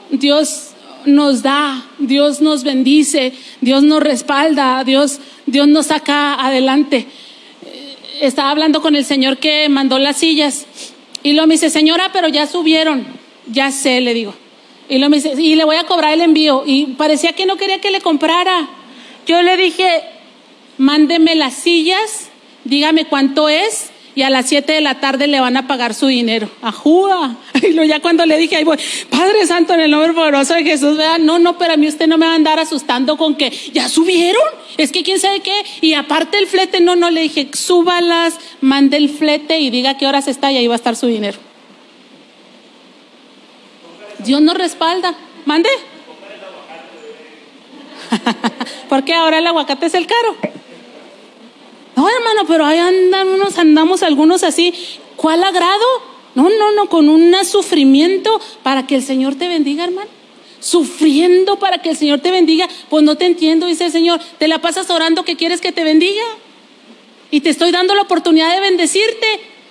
[0.08, 0.70] Dios
[1.06, 7.06] nos da, Dios nos bendice, Dios nos respalda, Dios, Dios nos saca adelante.
[7.64, 10.66] Eh, estaba hablando con el Señor que mandó las sillas
[11.24, 13.06] y lo me dice, señora, pero ya subieron.
[13.50, 14.34] Ya sé, le digo.
[14.90, 16.64] Y lo me dice, y le voy a cobrar el envío.
[16.66, 18.68] Y parecía que no quería que le comprara.
[19.26, 20.02] Yo le dije,
[20.76, 22.28] mándeme las sillas,
[22.64, 26.06] dígame cuánto es y a las 7 de la tarde le van a pagar su
[26.06, 26.50] dinero.
[26.62, 27.36] Ajúa.
[27.64, 28.78] Y ya cuando le dije, ahí voy,
[29.10, 32.06] Padre Santo, en el nombre poderoso de Jesús, vea, no, no, pero a mí usted
[32.06, 34.42] no me va a andar asustando con que ya subieron.
[34.76, 35.64] Es que quién sabe qué.
[35.80, 40.06] Y aparte el flete, no, no, le dije, súbalas, mande el flete y diga qué
[40.06, 41.38] horas está y ahí va a estar su dinero.
[44.18, 45.14] Dios nos respalda.
[45.44, 45.68] Mande.
[48.88, 50.36] Porque ahora el aguacate es el caro.
[51.96, 54.74] No, hermano, pero ahí andamos, andamos algunos así.
[55.16, 55.84] ¿Cuál agrado?
[56.34, 60.10] No, no, no, con un sufrimiento para que el Señor te bendiga, hermano.
[60.58, 62.68] Sufriendo para que el Señor te bendiga.
[62.90, 64.20] Pues no te entiendo, dice el Señor.
[64.38, 66.24] Te la pasas orando que quieres que te bendiga.
[67.30, 69.26] Y te estoy dando la oportunidad de bendecirte.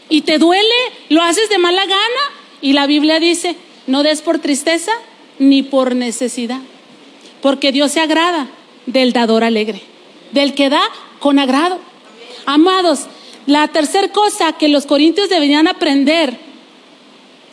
[0.10, 0.76] Y te duele,
[1.10, 2.22] lo haces de mala gana.
[2.62, 3.58] Y la Biblia dice,
[3.88, 4.92] no des por tristeza
[5.40, 6.60] ni por necesidad.
[7.42, 8.48] Porque Dios se agrada
[8.86, 9.82] del dador alegre,
[10.32, 10.82] del que da
[11.20, 11.80] con agrado.
[12.45, 13.01] Amados,
[13.45, 16.38] la tercera cosa que los corintios deberían aprender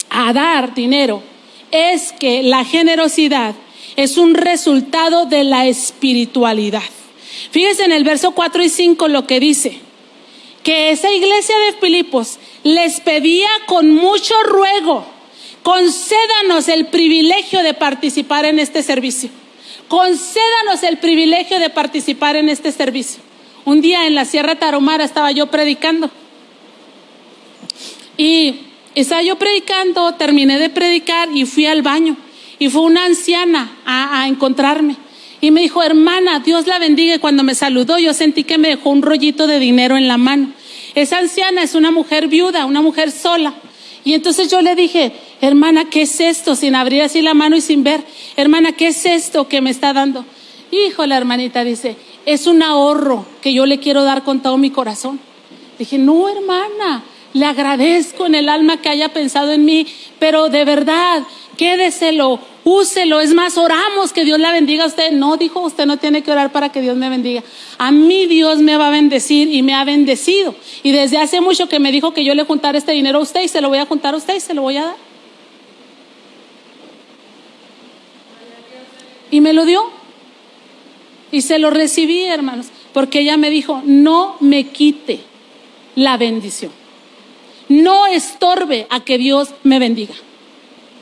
[0.08, 1.22] a dar dinero
[1.70, 3.54] es que la generosidad
[3.96, 6.82] es un resultado de la espiritualidad.
[7.50, 9.78] Fíjense en el verso 4 y 5 lo que dice,
[10.62, 15.06] que esa iglesia de Filipos les pedía con mucho ruego,
[15.62, 19.30] concédanos el privilegio de participar en este servicio.
[19.88, 23.29] Concédanos el privilegio de participar en este servicio.
[23.64, 26.10] Un día en la Sierra Taromara estaba yo predicando.
[28.16, 28.54] Y
[28.94, 32.16] estaba yo predicando, terminé de predicar y fui al baño.
[32.58, 34.96] Y fue una anciana a, encontrarme.
[35.40, 37.14] Y me dijo, hermana, Dios la bendiga.
[37.14, 40.18] Y cuando me saludó, yo sentí que me dejó un rollito de dinero en la
[40.18, 40.52] mano.
[40.94, 43.54] Esa anciana es una mujer viuda, una mujer sola.
[44.04, 46.56] Y entonces yo le dije, hermana, ¿qué es esto?
[46.56, 48.02] Sin abrir así la mano y sin ver.
[48.36, 50.24] Hermana, ¿qué es esto que me está dando?
[50.70, 51.96] Hijo, la hermanita dice,
[52.26, 55.20] es un ahorro que yo le quiero dar con todo mi corazón.
[55.78, 57.02] Dije, no, hermana,
[57.32, 59.86] le agradezco en el alma que haya pensado en mí,
[60.18, 61.22] pero de verdad,
[61.56, 63.20] quédeselo, úselo.
[63.20, 65.12] Es más, oramos que Dios la bendiga a usted.
[65.12, 67.42] No, dijo, usted no tiene que orar para que Dios me bendiga.
[67.78, 70.54] A mí Dios me va a bendecir y me ha bendecido.
[70.82, 73.42] Y desde hace mucho que me dijo que yo le juntara este dinero a usted
[73.42, 74.96] y se lo voy a juntar a usted y se lo voy a dar.
[79.30, 79.99] Y me lo dio.
[81.32, 85.20] Y se lo recibí, hermanos, porque ella me dijo, no me quite
[85.94, 86.72] la bendición.
[87.68, 90.14] No estorbe a que Dios me bendiga.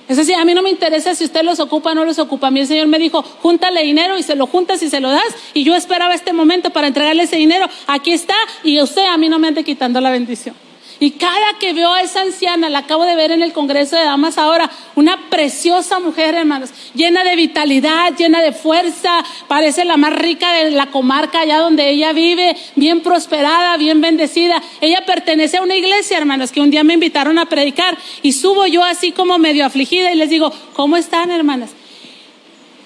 [0.08, 2.46] Es decir, a mí no me interesa si usted los ocupa o no los ocupa.
[2.46, 5.10] A mí el Señor me dijo, júntale dinero y se lo juntas y se lo
[5.10, 5.34] das.
[5.52, 7.68] Y yo esperaba este momento para entregarle ese dinero.
[7.86, 10.54] Aquí está y usted a mí no me ande quitando la bendición.
[11.00, 14.04] Y cada que veo a esa anciana, la acabo de ver en el Congreso de
[14.04, 20.12] Damas ahora, una preciosa mujer, hermanos, llena de vitalidad, llena de fuerza, parece la más
[20.12, 24.60] rica de la comarca allá donde ella vive, bien prosperada, bien bendecida.
[24.80, 28.66] Ella pertenece a una iglesia, hermanos, que un día me invitaron a predicar y subo
[28.66, 31.70] yo así como medio afligida y les digo, ¿cómo están, hermanas?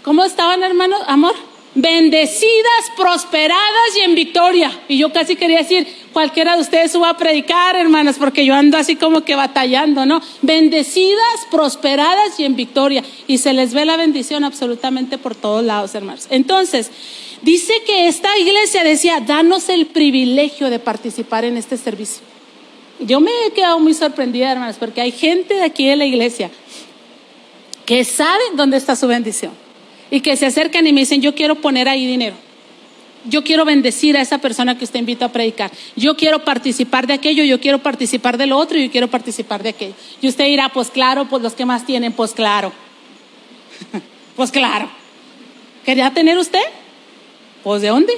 [0.02, 1.00] ¿Cómo estaban, hermanos?
[1.06, 1.34] Amor,
[1.74, 4.70] bendecidas, prosperadas y en victoria.
[4.88, 8.76] Y yo casi quería decir, cualquiera de ustedes suba a predicar, hermanas, porque yo ando
[8.76, 10.20] así como que batallando, ¿no?
[10.42, 13.02] Bendecidas, prosperadas y en victoria.
[13.26, 16.26] Y se les ve la bendición absolutamente por todos lados, hermanos.
[16.30, 16.90] Entonces,
[17.42, 22.22] dice que esta iglesia decía, danos el privilegio de participar en este servicio.
[23.00, 26.50] Yo me he quedado muy sorprendida, hermanas, porque hay gente de aquí de la iglesia
[27.86, 29.62] que sabe dónde está su bendición
[30.12, 32.36] y que se acercan y me dicen, yo quiero poner ahí dinero.
[33.24, 35.72] Yo quiero bendecir a esa persona que usted invita a predicar.
[35.96, 39.70] Yo quiero participar de aquello, yo quiero participar de lo otro yo quiero participar de
[39.70, 39.94] aquello.
[40.20, 42.74] Y usted dirá, pues claro, pues los que más tienen, pues claro.
[44.36, 44.90] pues claro.
[45.82, 46.60] ¿Quería tener usted?
[47.64, 48.12] Pues de dónde?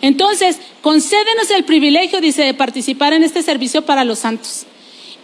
[0.00, 4.66] Entonces, concédenos el privilegio, dice, de participar en este servicio para los santos.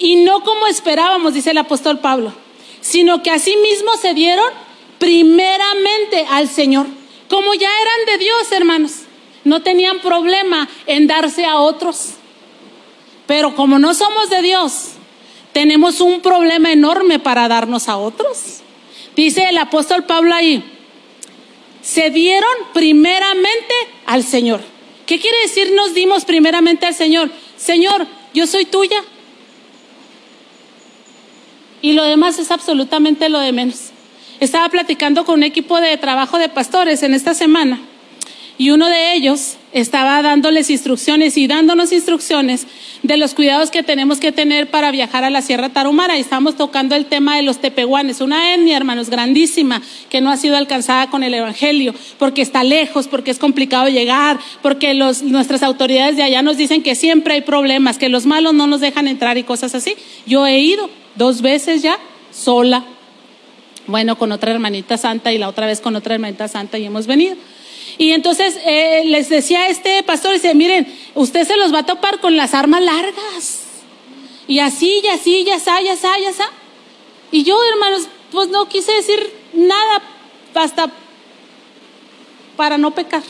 [0.01, 2.33] Y no como esperábamos, dice el apóstol Pablo,
[2.81, 4.68] sino que así mismo se dieron
[4.99, 6.87] primeramente al Señor.
[7.29, 8.93] Como ya eran de Dios, hermanos,
[9.45, 12.15] no tenían problema en darse a otros.
[13.27, 14.93] Pero como no somos de Dios,
[15.53, 18.61] tenemos un problema enorme para darnos a otros.
[19.15, 20.63] Dice el apóstol Pablo ahí,
[21.83, 23.75] se dieron primeramente
[24.07, 24.61] al Señor.
[25.07, 27.31] ¿Qué quiere decir nos dimos primeramente al Señor?
[27.57, 29.03] Señor, yo soy tuya.
[31.81, 33.91] Y lo demás es absolutamente lo de menos.
[34.41, 37.81] Estaba platicando con un equipo de trabajo de pastores en esta semana
[38.59, 42.67] y uno de ellos estaba dándoles instrucciones y dándonos instrucciones
[43.05, 46.17] de los cuidados que tenemos que tener para viajar a la Sierra Tarumara.
[46.17, 50.37] Y estamos tocando el tema de los tepehuanes, una etnia, hermanos, grandísima, que no ha
[50.37, 56.17] sido alcanzada con el Evangelio, porque está lejos, porque es complicado llegar, porque nuestras autoridades
[56.17, 59.39] de allá nos dicen que siempre hay problemas, que los malos no nos dejan entrar
[59.39, 59.95] y cosas así.
[60.27, 61.97] Yo he ido dos veces ya
[62.33, 62.85] sola
[63.89, 67.07] bueno, con otra hermanita santa y la otra vez con otra hermanita santa y hemos
[67.07, 67.37] venido.
[67.97, 72.21] Y entonces eh, les decía este pastor, dice, miren, usted se los va a topar
[72.21, 73.65] con las armas largas.
[74.47, 76.49] Y así, y así, ya está, ya está, ya está.
[77.33, 80.03] Y yo, hermanos, pues no quise decir nada
[80.55, 80.91] hasta
[82.57, 83.23] para no pecar.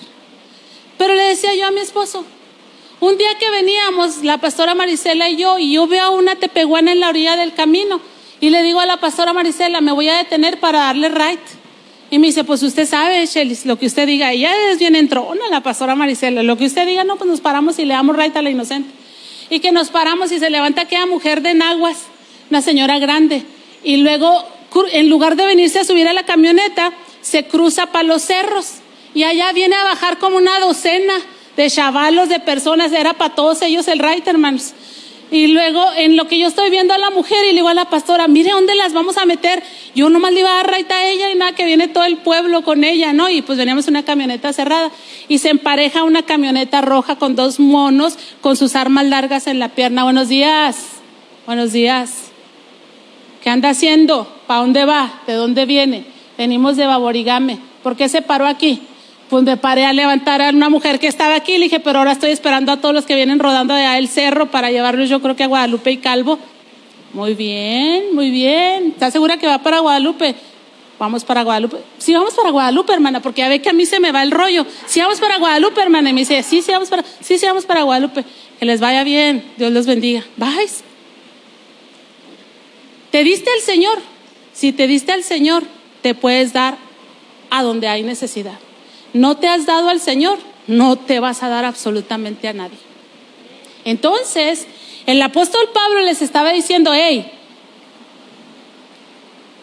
[0.99, 2.25] Pero le decía yo a mi esposo,
[3.01, 6.93] un día que veníamos, la pastora Marisela y yo, y yo veo a una tepehuana
[6.93, 8.01] en la orilla del camino.
[8.41, 11.41] Y le digo a la pastora Marisela, me voy a detener para darle right.
[12.11, 14.33] Y me dice, pues usted sabe, Shelly, lo que usted diga.
[14.33, 16.43] Ella es bien entrona, la pastora Marisela.
[16.43, 18.91] Lo que usted diga, no, pues nos paramos y le damos right a la inocente.
[19.51, 22.05] Y que nos paramos y se levanta aquella mujer de Naguas,
[22.49, 23.43] una señora grande.
[23.83, 24.45] Y luego,
[24.93, 28.75] en lugar de venirse a subir a la camioneta, se cruza para los cerros.
[29.15, 31.15] Y allá viene a bajar como una docena
[31.57, 32.93] de chavalos, de personas.
[32.93, 34.73] Era para todos ellos el right, hermanos.
[35.31, 37.75] Y luego, en lo que yo estoy viendo a la mujer y le digo a
[37.75, 39.63] la pastora, mire dónde las vamos a meter.
[39.95, 42.17] Yo nomás le iba a dar raita a ella y nada, que viene todo el
[42.17, 43.29] pueblo con ella, ¿no?
[43.29, 44.91] Y pues veníamos una camioneta cerrada.
[45.29, 49.69] Y se empareja una camioneta roja con dos monos con sus armas largas en la
[49.69, 50.05] pierna.
[50.05, 50.87] Buenos días.
[51.47, 52.31] Buenos días.
[53.43, 54.33] ¿Qué anda haciendo?
[54.47, 55.21] ¿Para dónde va?
[55.27, 56.05] ¿De dónde viene?
[56.39, 57.59] Venimos de Baborigame.
[57.83, 58.81] ¿Por qué se paró aquí?
[59.29, 61.59] Pues me paré a levantar a una mujer que estaba aquí.
[61.59, 64.51] Le dije, pero ahora estoy esperando a todos los que vienen rodando de el cerro
[64.51, 66.39] para llevarlos, yo creo que a Guadalupe y Calvo.
[67.13, 68.89] Muy bien, muy bien.
[68.89, 70.35] ¿Estás segura que va para Guadalupe?
[70.99, 71.79] Vamos para Guadalupe.
[71.99, 74.31] Sí, vamos para Guadalupe, hermana, porque ya ve que a mí se me va el
[74.31, 74.67] rollo.
[74.87, 76.11] Sí, vamos para Guadalupe, hermana.
[76.11, 78.25] Y me dice, sí, sí, vamos para, sí, sí, vamos para Guadalupe.
[78.59, 79.45] Que les vaya bien.
[79.57, 80.25] Dios los bendiga.
[80.37, 80.83] Vais.
[83.11, 83.99] ¿Te diste al Señor?
[84.53, 85.63] Si te diste al Señor,
[86.03, 86.77] te puedes dar
[87.51, 88.59] a donde hay necesidad
[89.13, 92.79] no te has dado al Señor, no te vas a dar absolutamente a nadie.
[93.85, 94.67] Entonces,
[95.07, 97.31] el apóstol Pablo les estaba diciendo, hey,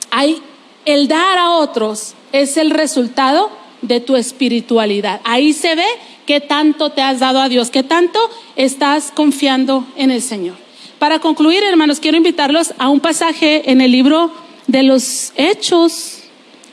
[0.10, 0.42] hay,
[0.86, 5.22] el dar a otros es el resultado de tu espiritualidad.
[5.24, 5.86] Ahí se ve
[6.26, 8.20] qué tanto te has dado a Dios, qué tanto
[8.56, 10.56] estás confiando en el Señor.
[11.00, 14.32] Para concluir, hermanos, quiero invitarlos a un pasaje en el libro
[14.68, 16.20] de los Hechos,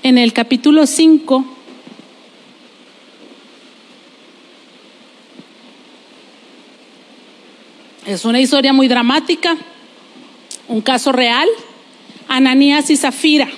[0.02, 1.44] en el capítulo 5.
[8.07, 9.57] Es una historia muy dramática,
[10.66, 11.48] un caso real,
[12.26, 13.48] Ananías y Zafira.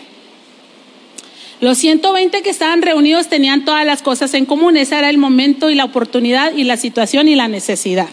[1.61, 5.71] Los 120 que estaban reunidos tenían todas las cosas en común, ese era el momento
[5.71, 8.09] y la oportunidad y la situación y la necesidad.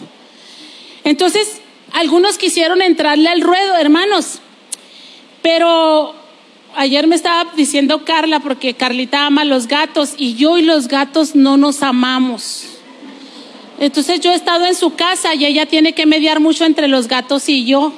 [1.04, 1.60] Entonces,
[1.92, 4.38] algunos quisieron entrarle al ruedo, hermanos,
[5.42, 6.14] pero
[6.76, 11.34] ayer me estaba diciendo Carla, porque Carlita ama los gatos y yo y los gatos
[11.34, 12.78] no nos amamos.
[13.78, 17.08] Entonces yo he estado en su casa y ella tiene que mediar mucho entre los
[17.08, 17.92] gatos y yo.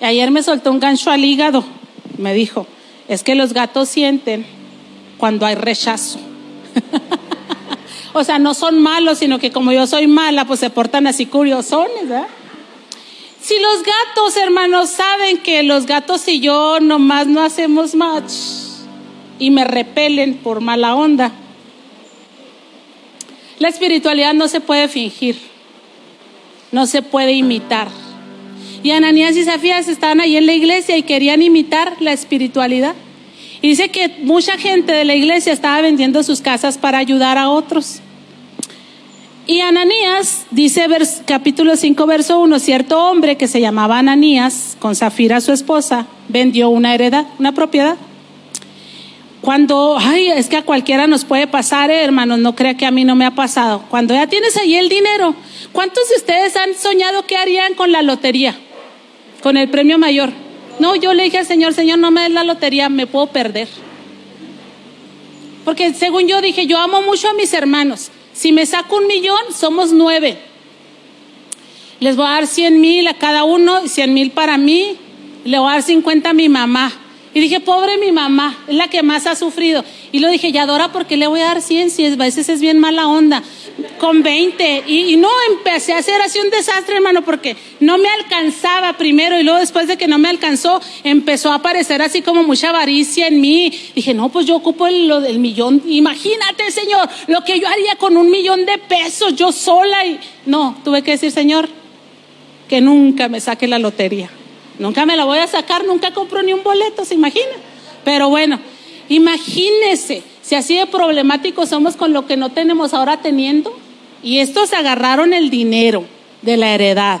[0.00, 1.64] Y ayer me soltó un gancho al hígado.
[2.18, 2.66] Me dijo,
[3.08, 4.46] es que los gatos sienten
[5.18, 6.18] cuando hay rechazo.
[8.16, 11.26] O sea, no son malos, sino que como yo soy mala, pues se portan así
[11.26, 12.26] curiosones, ¿verdad?
[13.42, 18.32] Si los gatos, hermanos, saben que los gatos y yo nomás no hacemos match
[19.38, 21.30] y me repelen por mala onda.
[23.58, 25.36] La espiritualidad no se puede fingir,
[26.72, 27.88] no se puede imitar.
[28.82, 32.94] Y Ananías y Zafías estaban ahí en la iglesia y querían imitar la espiritualidad.
[33.62, 37.48] Y dice que mucha gente de la iglesia estaba vendiendo sus casas para ayudar a
[37.48, 38.00] otros.
[39.48, 40.86] Y Ananías, dice
[41.24, 46.68] capítulo 5, verso 1, cierto hombre que se llamaba Ananías, con Zafira su esposa, vendió
[46.68, 47.96] una heredad, una propiedad.
[49.46, 52.90] Cuando, ay, es que a cualquiera nos puede pasar, eh, hermanos, no crea que a
[52.90, 53.84] mí no me ha pasado.
[53.88, 55.36] Cuando ya tienes ahí el dinero,
[55.70, 58.56] ¿cuántos de ustedes han soñado qué harían con la lotería?
[59.44, 60.30] Con el premio mayor.
[60.80, 63.68] No, yo le dije al Señor, Señor, no me des la lotería, me puedo perder.
[65.64, 68.10] Porque según yo dije, yo amo mucho a mis hermanos.
[68.32, 70.38] Si me saco un millón, somos nueve.
[72.00, 74.96] Les voy a dar cien mil a cada uno, cien mil para mí,
[75.44, 76.92] le voy a dar cincuenta a mi mamá.
[77.36, 79.84] Y dije, pobre mi mamá, es la que más ha sufrido.
[80.10, 82.62] Y lo dije, Yadora, ¿por qué le voy a dar 100 si a veces es
[82.62, 83.42] bien mala onda?
[83.98, 84.84] Con 20.
[84.86, 89.42] Y, no, empecé a hacer así un desastre, hermano, porque no me alcanzaba primero y
[89.42, 93.38] luego después de que no me alcanzó, empezó a aparecer así como mucha avaricia en
[93.38, 93.70] mí.
[93.94, 95.82] Dije, no, pues yo ocupo el, el millón.
[95.86, 100.06] Imagínate, Señor, lo que yo haría con un millón de pesos yo sola.
[100.06, 101.68] Y no, tuve que decir, Señor,
[102.66, 104.30] que nunca me saque la lotería.
[104.78, 107.52] Nunca me la voy a sacar, nunca compro ni un boleto, ¿se imagina?
[108.04, 108.60] Pero bueno,
[109.08, 113.76] imagínese si así de problemáticos somos con lo que no tenemos ahora teniendo.
[114.22, 116.04] Y estos agarraron el dinero
[116.42, 117.20] de la heredad.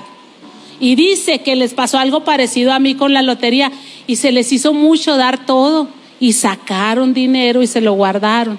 [0.78, 3.72] Y dice que les pasó algo parecido a mí con la lotería
[4.06, 5.88] y se les hizo mucho dar todo
[6.20, 8.58] y sacaron dinero y se lo guardaron.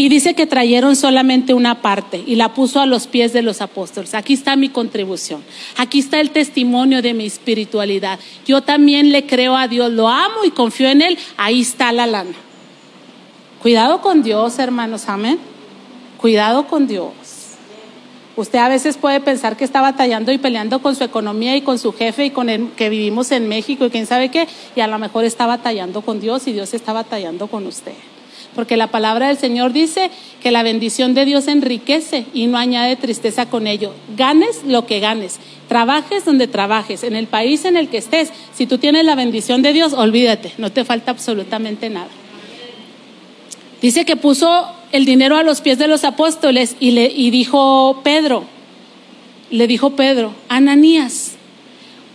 [0.00, 3.60] Y dice que trajeron solamente una parte y la puso a los pies de los
[3.60, 4.14] apóstoles.
[4.14, 5.44] Aquí está mi contribución.
[5.76, 8.18] Aquí está el testimonio de mi espiritualidad.
[8.46, 11.18] Yo también le creo a Dios, lo amo y confío en Él.
[11.36, 12.32] Ahí está la lana.
[13.60, 15.38] Cuidado con Dios, hermanos, amén.
[16.16, 17.12] Cuidado con Dios.
[18.36, 21.78] Usted a veces puede pensar que está batallando y peleando con su economía y con
[21.78, 24.86] su jefe y con el que vivimos en México y quién sabe qué, y a
[24.86, 27.92] lo mejor está batallando con Dios y Dios está batallando con usted
[28.54, 30.10] porque la palabra del Señor dice
[30.42, 33.92] que la bendición de Dios enriquece y no añade tristeza con ello.
[34.16, 35.38] Ganes lo que ganes,
[35.68, 39.62] trabajes donde trabajes, en el país en el que estés, si tú tienes la bendición
[39.62, 42.08] de Dios, olvídate, no te falta absolutamente nada.
[43.80, 48.00] Dice que puso el dinero a los pies de los apóstoles y, le, y dijo
[48.02, 48.44] Pedro,
[49.50, 51.32] le dijo Pedro, Ananías,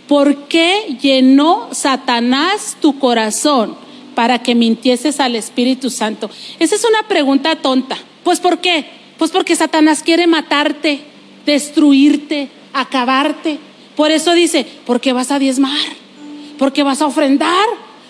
[0.06, 3.85] ¿por qué llenó Satanás tu corazón?
[4.16, 6.28] Para que mintieses al Espíritu Santo?
[6.58, 7.96] Esa es una pregunta tonta.
[8.24, 8.86] Pues ¿por qué?
[9.18, 11.00] Pues porque Satanás quiere matarte,
[11.44, 13.58] destruirte, acabarte.
[13.94, 15.78] Por eso dice, ¿por qué vas a diezmar?
[16.58, 17.66] ¿Por qué vas a ofrendar?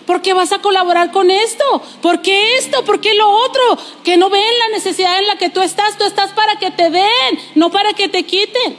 [0.06, 1.82] ¿Por qué vas a colaborar con esto?
[2.00, 2.84] ¿Por qué esto?
[2.84, 3.62] ¿Por qué lo otro?
[4.04, 5.98] Que no ven la necesidad en la que tú estás.
[5.98, 8.76] Tú estás para que te den, no para que te quiten.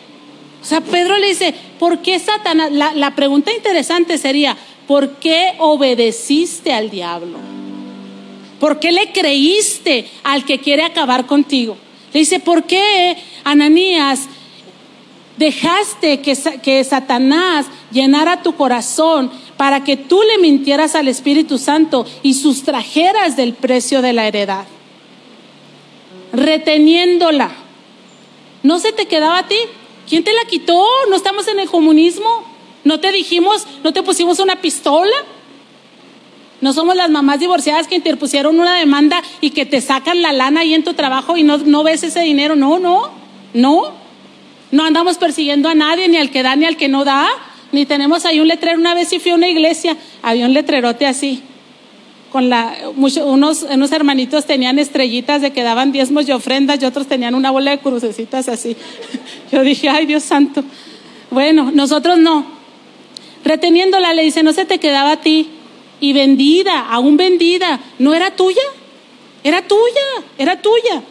[0.61, 2.71] O sea, Pedro le dice, ¿por qué Satanás?
[2.71, 4.55] La, la pregunta interesante sería,
[4.87, 7.37] ¿por qué obedeciste al diablo?
[8.59, 11.77] ¿Por qué le creíste al que quiere acabar contigo?
[12.13, 14.27] Le dice, ¿por qué, Ananías,
[15.37, 22.05] dejaste que, que, Satanás llenara tu corazón para que tú le mintieras al Espíritu Santo
[22.23, 24.65] y sustrajeras del precio de la heredad?
[26.33, 27.51] Reteniéndola.
[28.63, 29.57] ¿No se te quedaba a ti?
[30.09, 30.83] ¿Quién te la quitó?
[31.09, 32.56] ¿No estamos en el comunismo?
[32.87, 35.11] ¿No te dijimos, no te pusimos una pistola?
[36.61, 40.61] No somos las mamás divorciadas que interpusieron una demanda y que te sacan la lana
[40.61, 42.55] ahí en tu trabajo y no, no ves ese dinero.
[42.55, 43.11] No, no,
[43.53, 43.91] no.
[44.71, 47.27] No andamos persiguiendo a nadie, ni al que da ni al que no da.
[47.73, 48.79] Ni tenemos ahí un letrero.
[48.79, 51.41] Una vez sí fui a una iglesia, había un letrerote así.
[52.31, 57.07] Con la, unos, unos hermanitos tenían estrellitas de que daban diezmos y ofrendas y otros
[57.07, 58.77] tenían una bola de crucecitas así.
[59.51, 60.63] Yo dije, ay Dios santo.
[61.29, 62.56] Bueno, nosotros no.
[63.47, 65.47] Reteniéndola le dice, no se te quedaba a ti.
[66.01, 68.61] Y vendida, aún vendida, ¿no era tuya?
[69.41, 71.01] Era tuya, era tuya.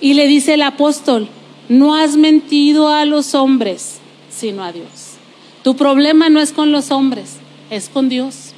[0.00, 1.26] Y le dice el apóstol,
[1.68, 3.98] no has mentido a los hombres,
[4.30, 5.16] sino a Dios.
[5.64, 8.52] Tu problema no es con los hombres, es con Dios.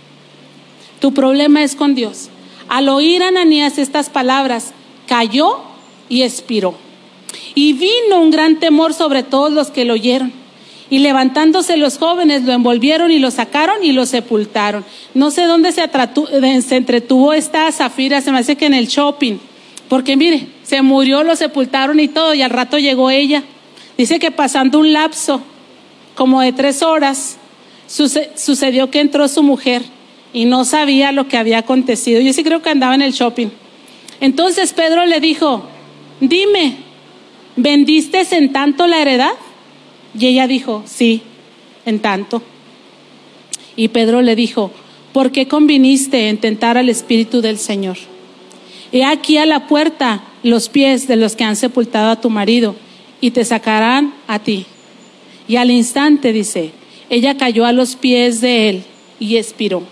[1.01, 2.29] Tu problema es con Dios.
[2.69, 4.75] Al oír Ananías estas palabras,
[5.07, 5.61] cayó
[6.11, 6.75] y expiró.
[7.55, 10.38] Y vino un gran temor sobre todos los que lo oyeron.
[10.91, 14.85] Y levantándose los jóvenes lo envolvieron y lo sacaron y lo sepultaron.
[15.15, 15.83] No sé dónde se,
[16.63, 19.39] se entretuvo esta Zafira, se me hace que en el shopping.
[19.89, 23.43] Porque mire, se murió, lo sepultaron y todo, y al rato llegó ella.
[23.97, 25.43] Dice que pasando un lapso
[26.15, 27.39] como de tres horas,
[27.87, 29.83] sucedió que entró su mujer
[30.33, 32.21] y no sabía lo que había acontecido.
[32.21, 33.49] Yo sí creo que andaba en el shopping.
[34.21, 35.65] Entonces Pedro le dijo,
[36.21, 36.77] dime,
[37.57, 39.33] ¿vendiste en tanto la heredad?
[40.19, 41.23] Y ella dijo, sí,
[41.85, 42.43] en tanto.
[43.77, 44.71] Y Pedro le dijo,
[45.13, 47.97] ¿por qué conviniste en tentar al Espíritu del Señor?
[48.93, 52.75] He aquí a la puerta los pies de los que han sepultado a tu marido
[53.21, 54.67] y te sacarán a ti.
[55.47, 56.73] Y al instante, dice,
[57.11, 58.83] ella cayó a los pies de él
[59.19, 59.83] y expiró.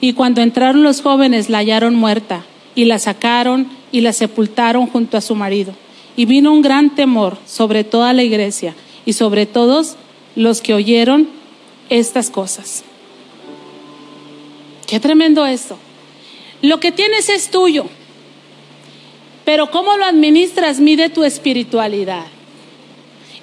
[0.00, 2.44] Y cuando entraron los jóvenes la hallaron muerta
[2.74, 5.74] y la sacaron y la sepultaron junto a su marido.
[6.16, 8.74] Y vino un gran temor sobre toda la iglesia
[9.06, 9.96] y sobre todos
[10.34, 11.28] los que oyeron
[11.88, 12.84] estas cosas.
[14.86, 15.78] Qué tremendo esto.
[16.60, 17.86] Lo que tienes es tuyo,
[19.44, 22.26] pero cómo lo administras mide tu espiritualidad.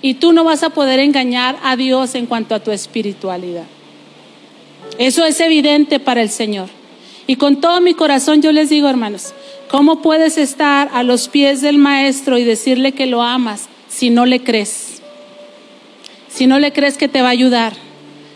[0.01, 3.65] Y tú no vas a poder engañar a Dios en cuanto a tu espiritualidad.
[4.97, 6.67] Eso es evidente para el Señor.
[7.25, 9.33] Y con todo mi corazón yo les digo, hermanos,
[9.69, 14.25] ¿cómo puedes estar a los pies del Maestro y decirle que lo amas si no
[14.25, 14.92] le crees?
[16.33, 17.73] Si no le crees que te va a ayudar,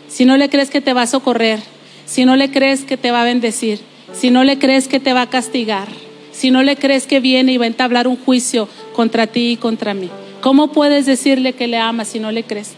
[0.08, 1.60] si no le crees que te va a socorrer,
[2.06, 3.80] si no le crees que te va a bendecir,
[4.14, 5.88] si no le crees que te va a castigar,
[6.32, 9.58] si no le crees que viene y va a entablar un juicio contra ti y
[9.58, 10.12] contra mí.
[10.41, 12.74] ¿Cómo puedes decirle que le amas si no le crees?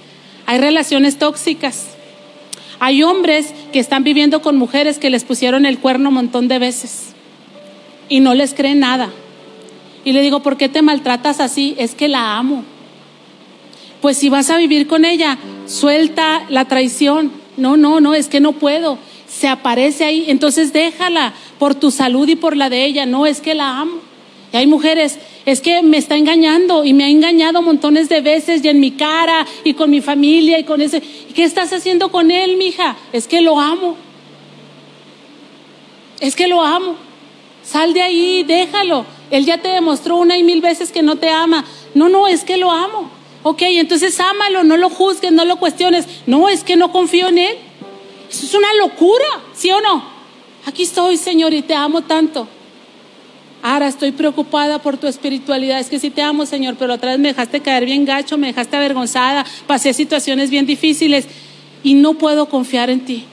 [0.46, 1.90] Hay relaciones tóxicas.
[2.80, 6.60] Hay hombres que están viviendo con mujeres que les pusieron el cuerno un montón de
[6.60, 7.14] veces
[8.08, 9.10] y no les creen nada.
[10.06, 11.76] Y le digo, ¿por qué te maltratas así?
[11.78, 12.64] Es que la amo.
[14.02, 17.32] Pues si vas a vivir con ella, suelta la traición.
[17.58, 18.98] No, no, no, es que no puedo.
[19.28, 23.06] Se aparece ahí, entonces déjala por tu salud y por la de ella.
[23.06, 24.00] No, es que la amo.
[24.52, 28.64] Y hay mujeres, es que me está engañando y me ha engañado montones de veces
[28.64, 31.02] y en mi cara y con mi familia y con ese.
[31.36, 32.96] ¿Qué estás haciendo con él, mija?
[33.14, 33.96] Es que lo amo.
[36.20, 36.96] Es que lo amo.
[37.64, 39.06] Sal de ahí, déjalo.
[39.30, 41.66] Él ya te demostró una y mil veces que no te ama.
[41.94, 43.19] No, no, es que lo amo.
[43.44, 46.06] Ok, entonces ámalo, no lo juzgues, no lo cuestiones.
[46.26, 47.56] No, es que no confío en él.
[48.30, 49.26] Eso es una locura,
[49.56, 50.04] ¿sí o no?
[50.66, 52.48] Aquí estoy, Señor, y te amo tanto.
[53.62, 55.80] Ahora estoy preocupada por tu espiritualidad.
[55.80, 58.48] Es que sí te amo, Señor, pero otra vez me dejaste caer bien gacho, me
[58.48, 61.28] dejaste avergonzada, pasé situaciones bien difíciles
[61.84, 63.26] y no puedo confiar en ti.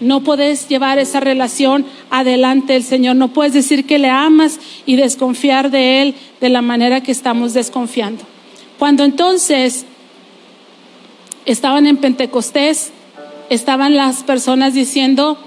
[0.00, 3.16] No puedes llevar esa relación adelante el Señor.
[3.16, 7.52] No puedes decir que le amas y desconfiar de Él de la manera que estamos
[7.52, 8.24] desconfiando.
[8.78, 9.84] Cuando entonces
[11.44, 12.92] estaban en Pentecostés,
[13.50, 15.38] estaban las personas diciendo,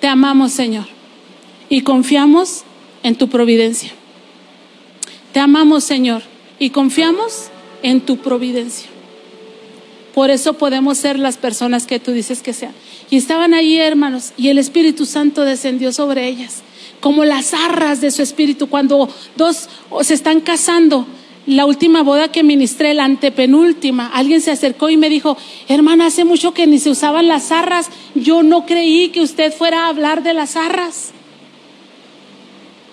[0.00, 0.86] te amamos Señor
[1.68, 2.64] y confiamos
[3.02, 3.92] en tu providencia.
[5.32, 6.22] Te amamos, Señor,
[6.58, 7.48] y confiamos
[7.82, 8.90] en tu providencia.
[10.14, 12.72] Por eso podemos ser las personas que tú dices que sean.
[13.10, 16.62] Y estaban ahí, hermanos, y el Espíritu Santo descendió sobre ellas,
[17.00, 18.68] como las arras de su espíritu.
[18.68, 19.68] Cuando dos
[20.02, 21.06] se están casando,
[21.46, 25.36] la última boda que ministré, la antepenúltima, alguien se acercó y me dijo,
[25.68, 29.86] hermana, hace mucho que ni se usaban las arras, yo no creí que usted fuera
[29.86, 31.10] a hablar de las arras.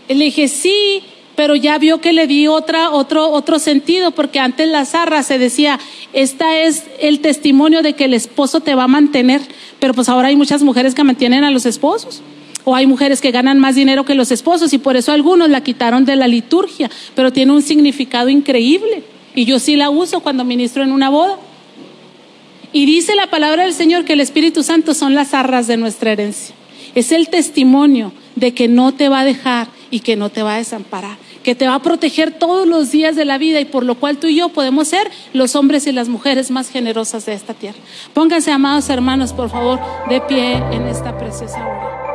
[0.07, 1.03] Le dije, sí,
[1.35, 5.37] pero ya vio que le di otra, otro, otro sentido, porque antes la zarra se
[5.37, 5.79] decía,
[6.13, 9.41] esta es el testimonio de que el esposo te va a mantener,
[9.79, 12.21] pero pues ahora hay muchas mujeres que mantienen a los esposos.
[12.65, 15.63] O hay mujeres que ganan más dinero que los esposos y por eso algunos la
[15.63, 19.03] quitaron de la liturgia, pero tiene un significado increíble.
[19.33, 21.37] Y yo sí la uso cuando ministro en una boda.
[22.71, 26.11] Y dice la palabra del Señor que el Espíritu Santo son las arras de nuestra
[26.11, 26.53] herencia.
[26.95, 30.55] Es el testimonio de que no te va a dejar y que no te va
[30.55, 33.83] a desamparar, que te va a proteger todos los días de la vida y por
[33.83, 37.33] lo cual tú y yo podemos ser los hombres y las mujeres más generosas de
[37.33, 37.79] esta tierra.
[38.13, 39.79] Pónganse, amados hermanos, por favor,
[40.09, 42.08] de pie en esta preciosa hora.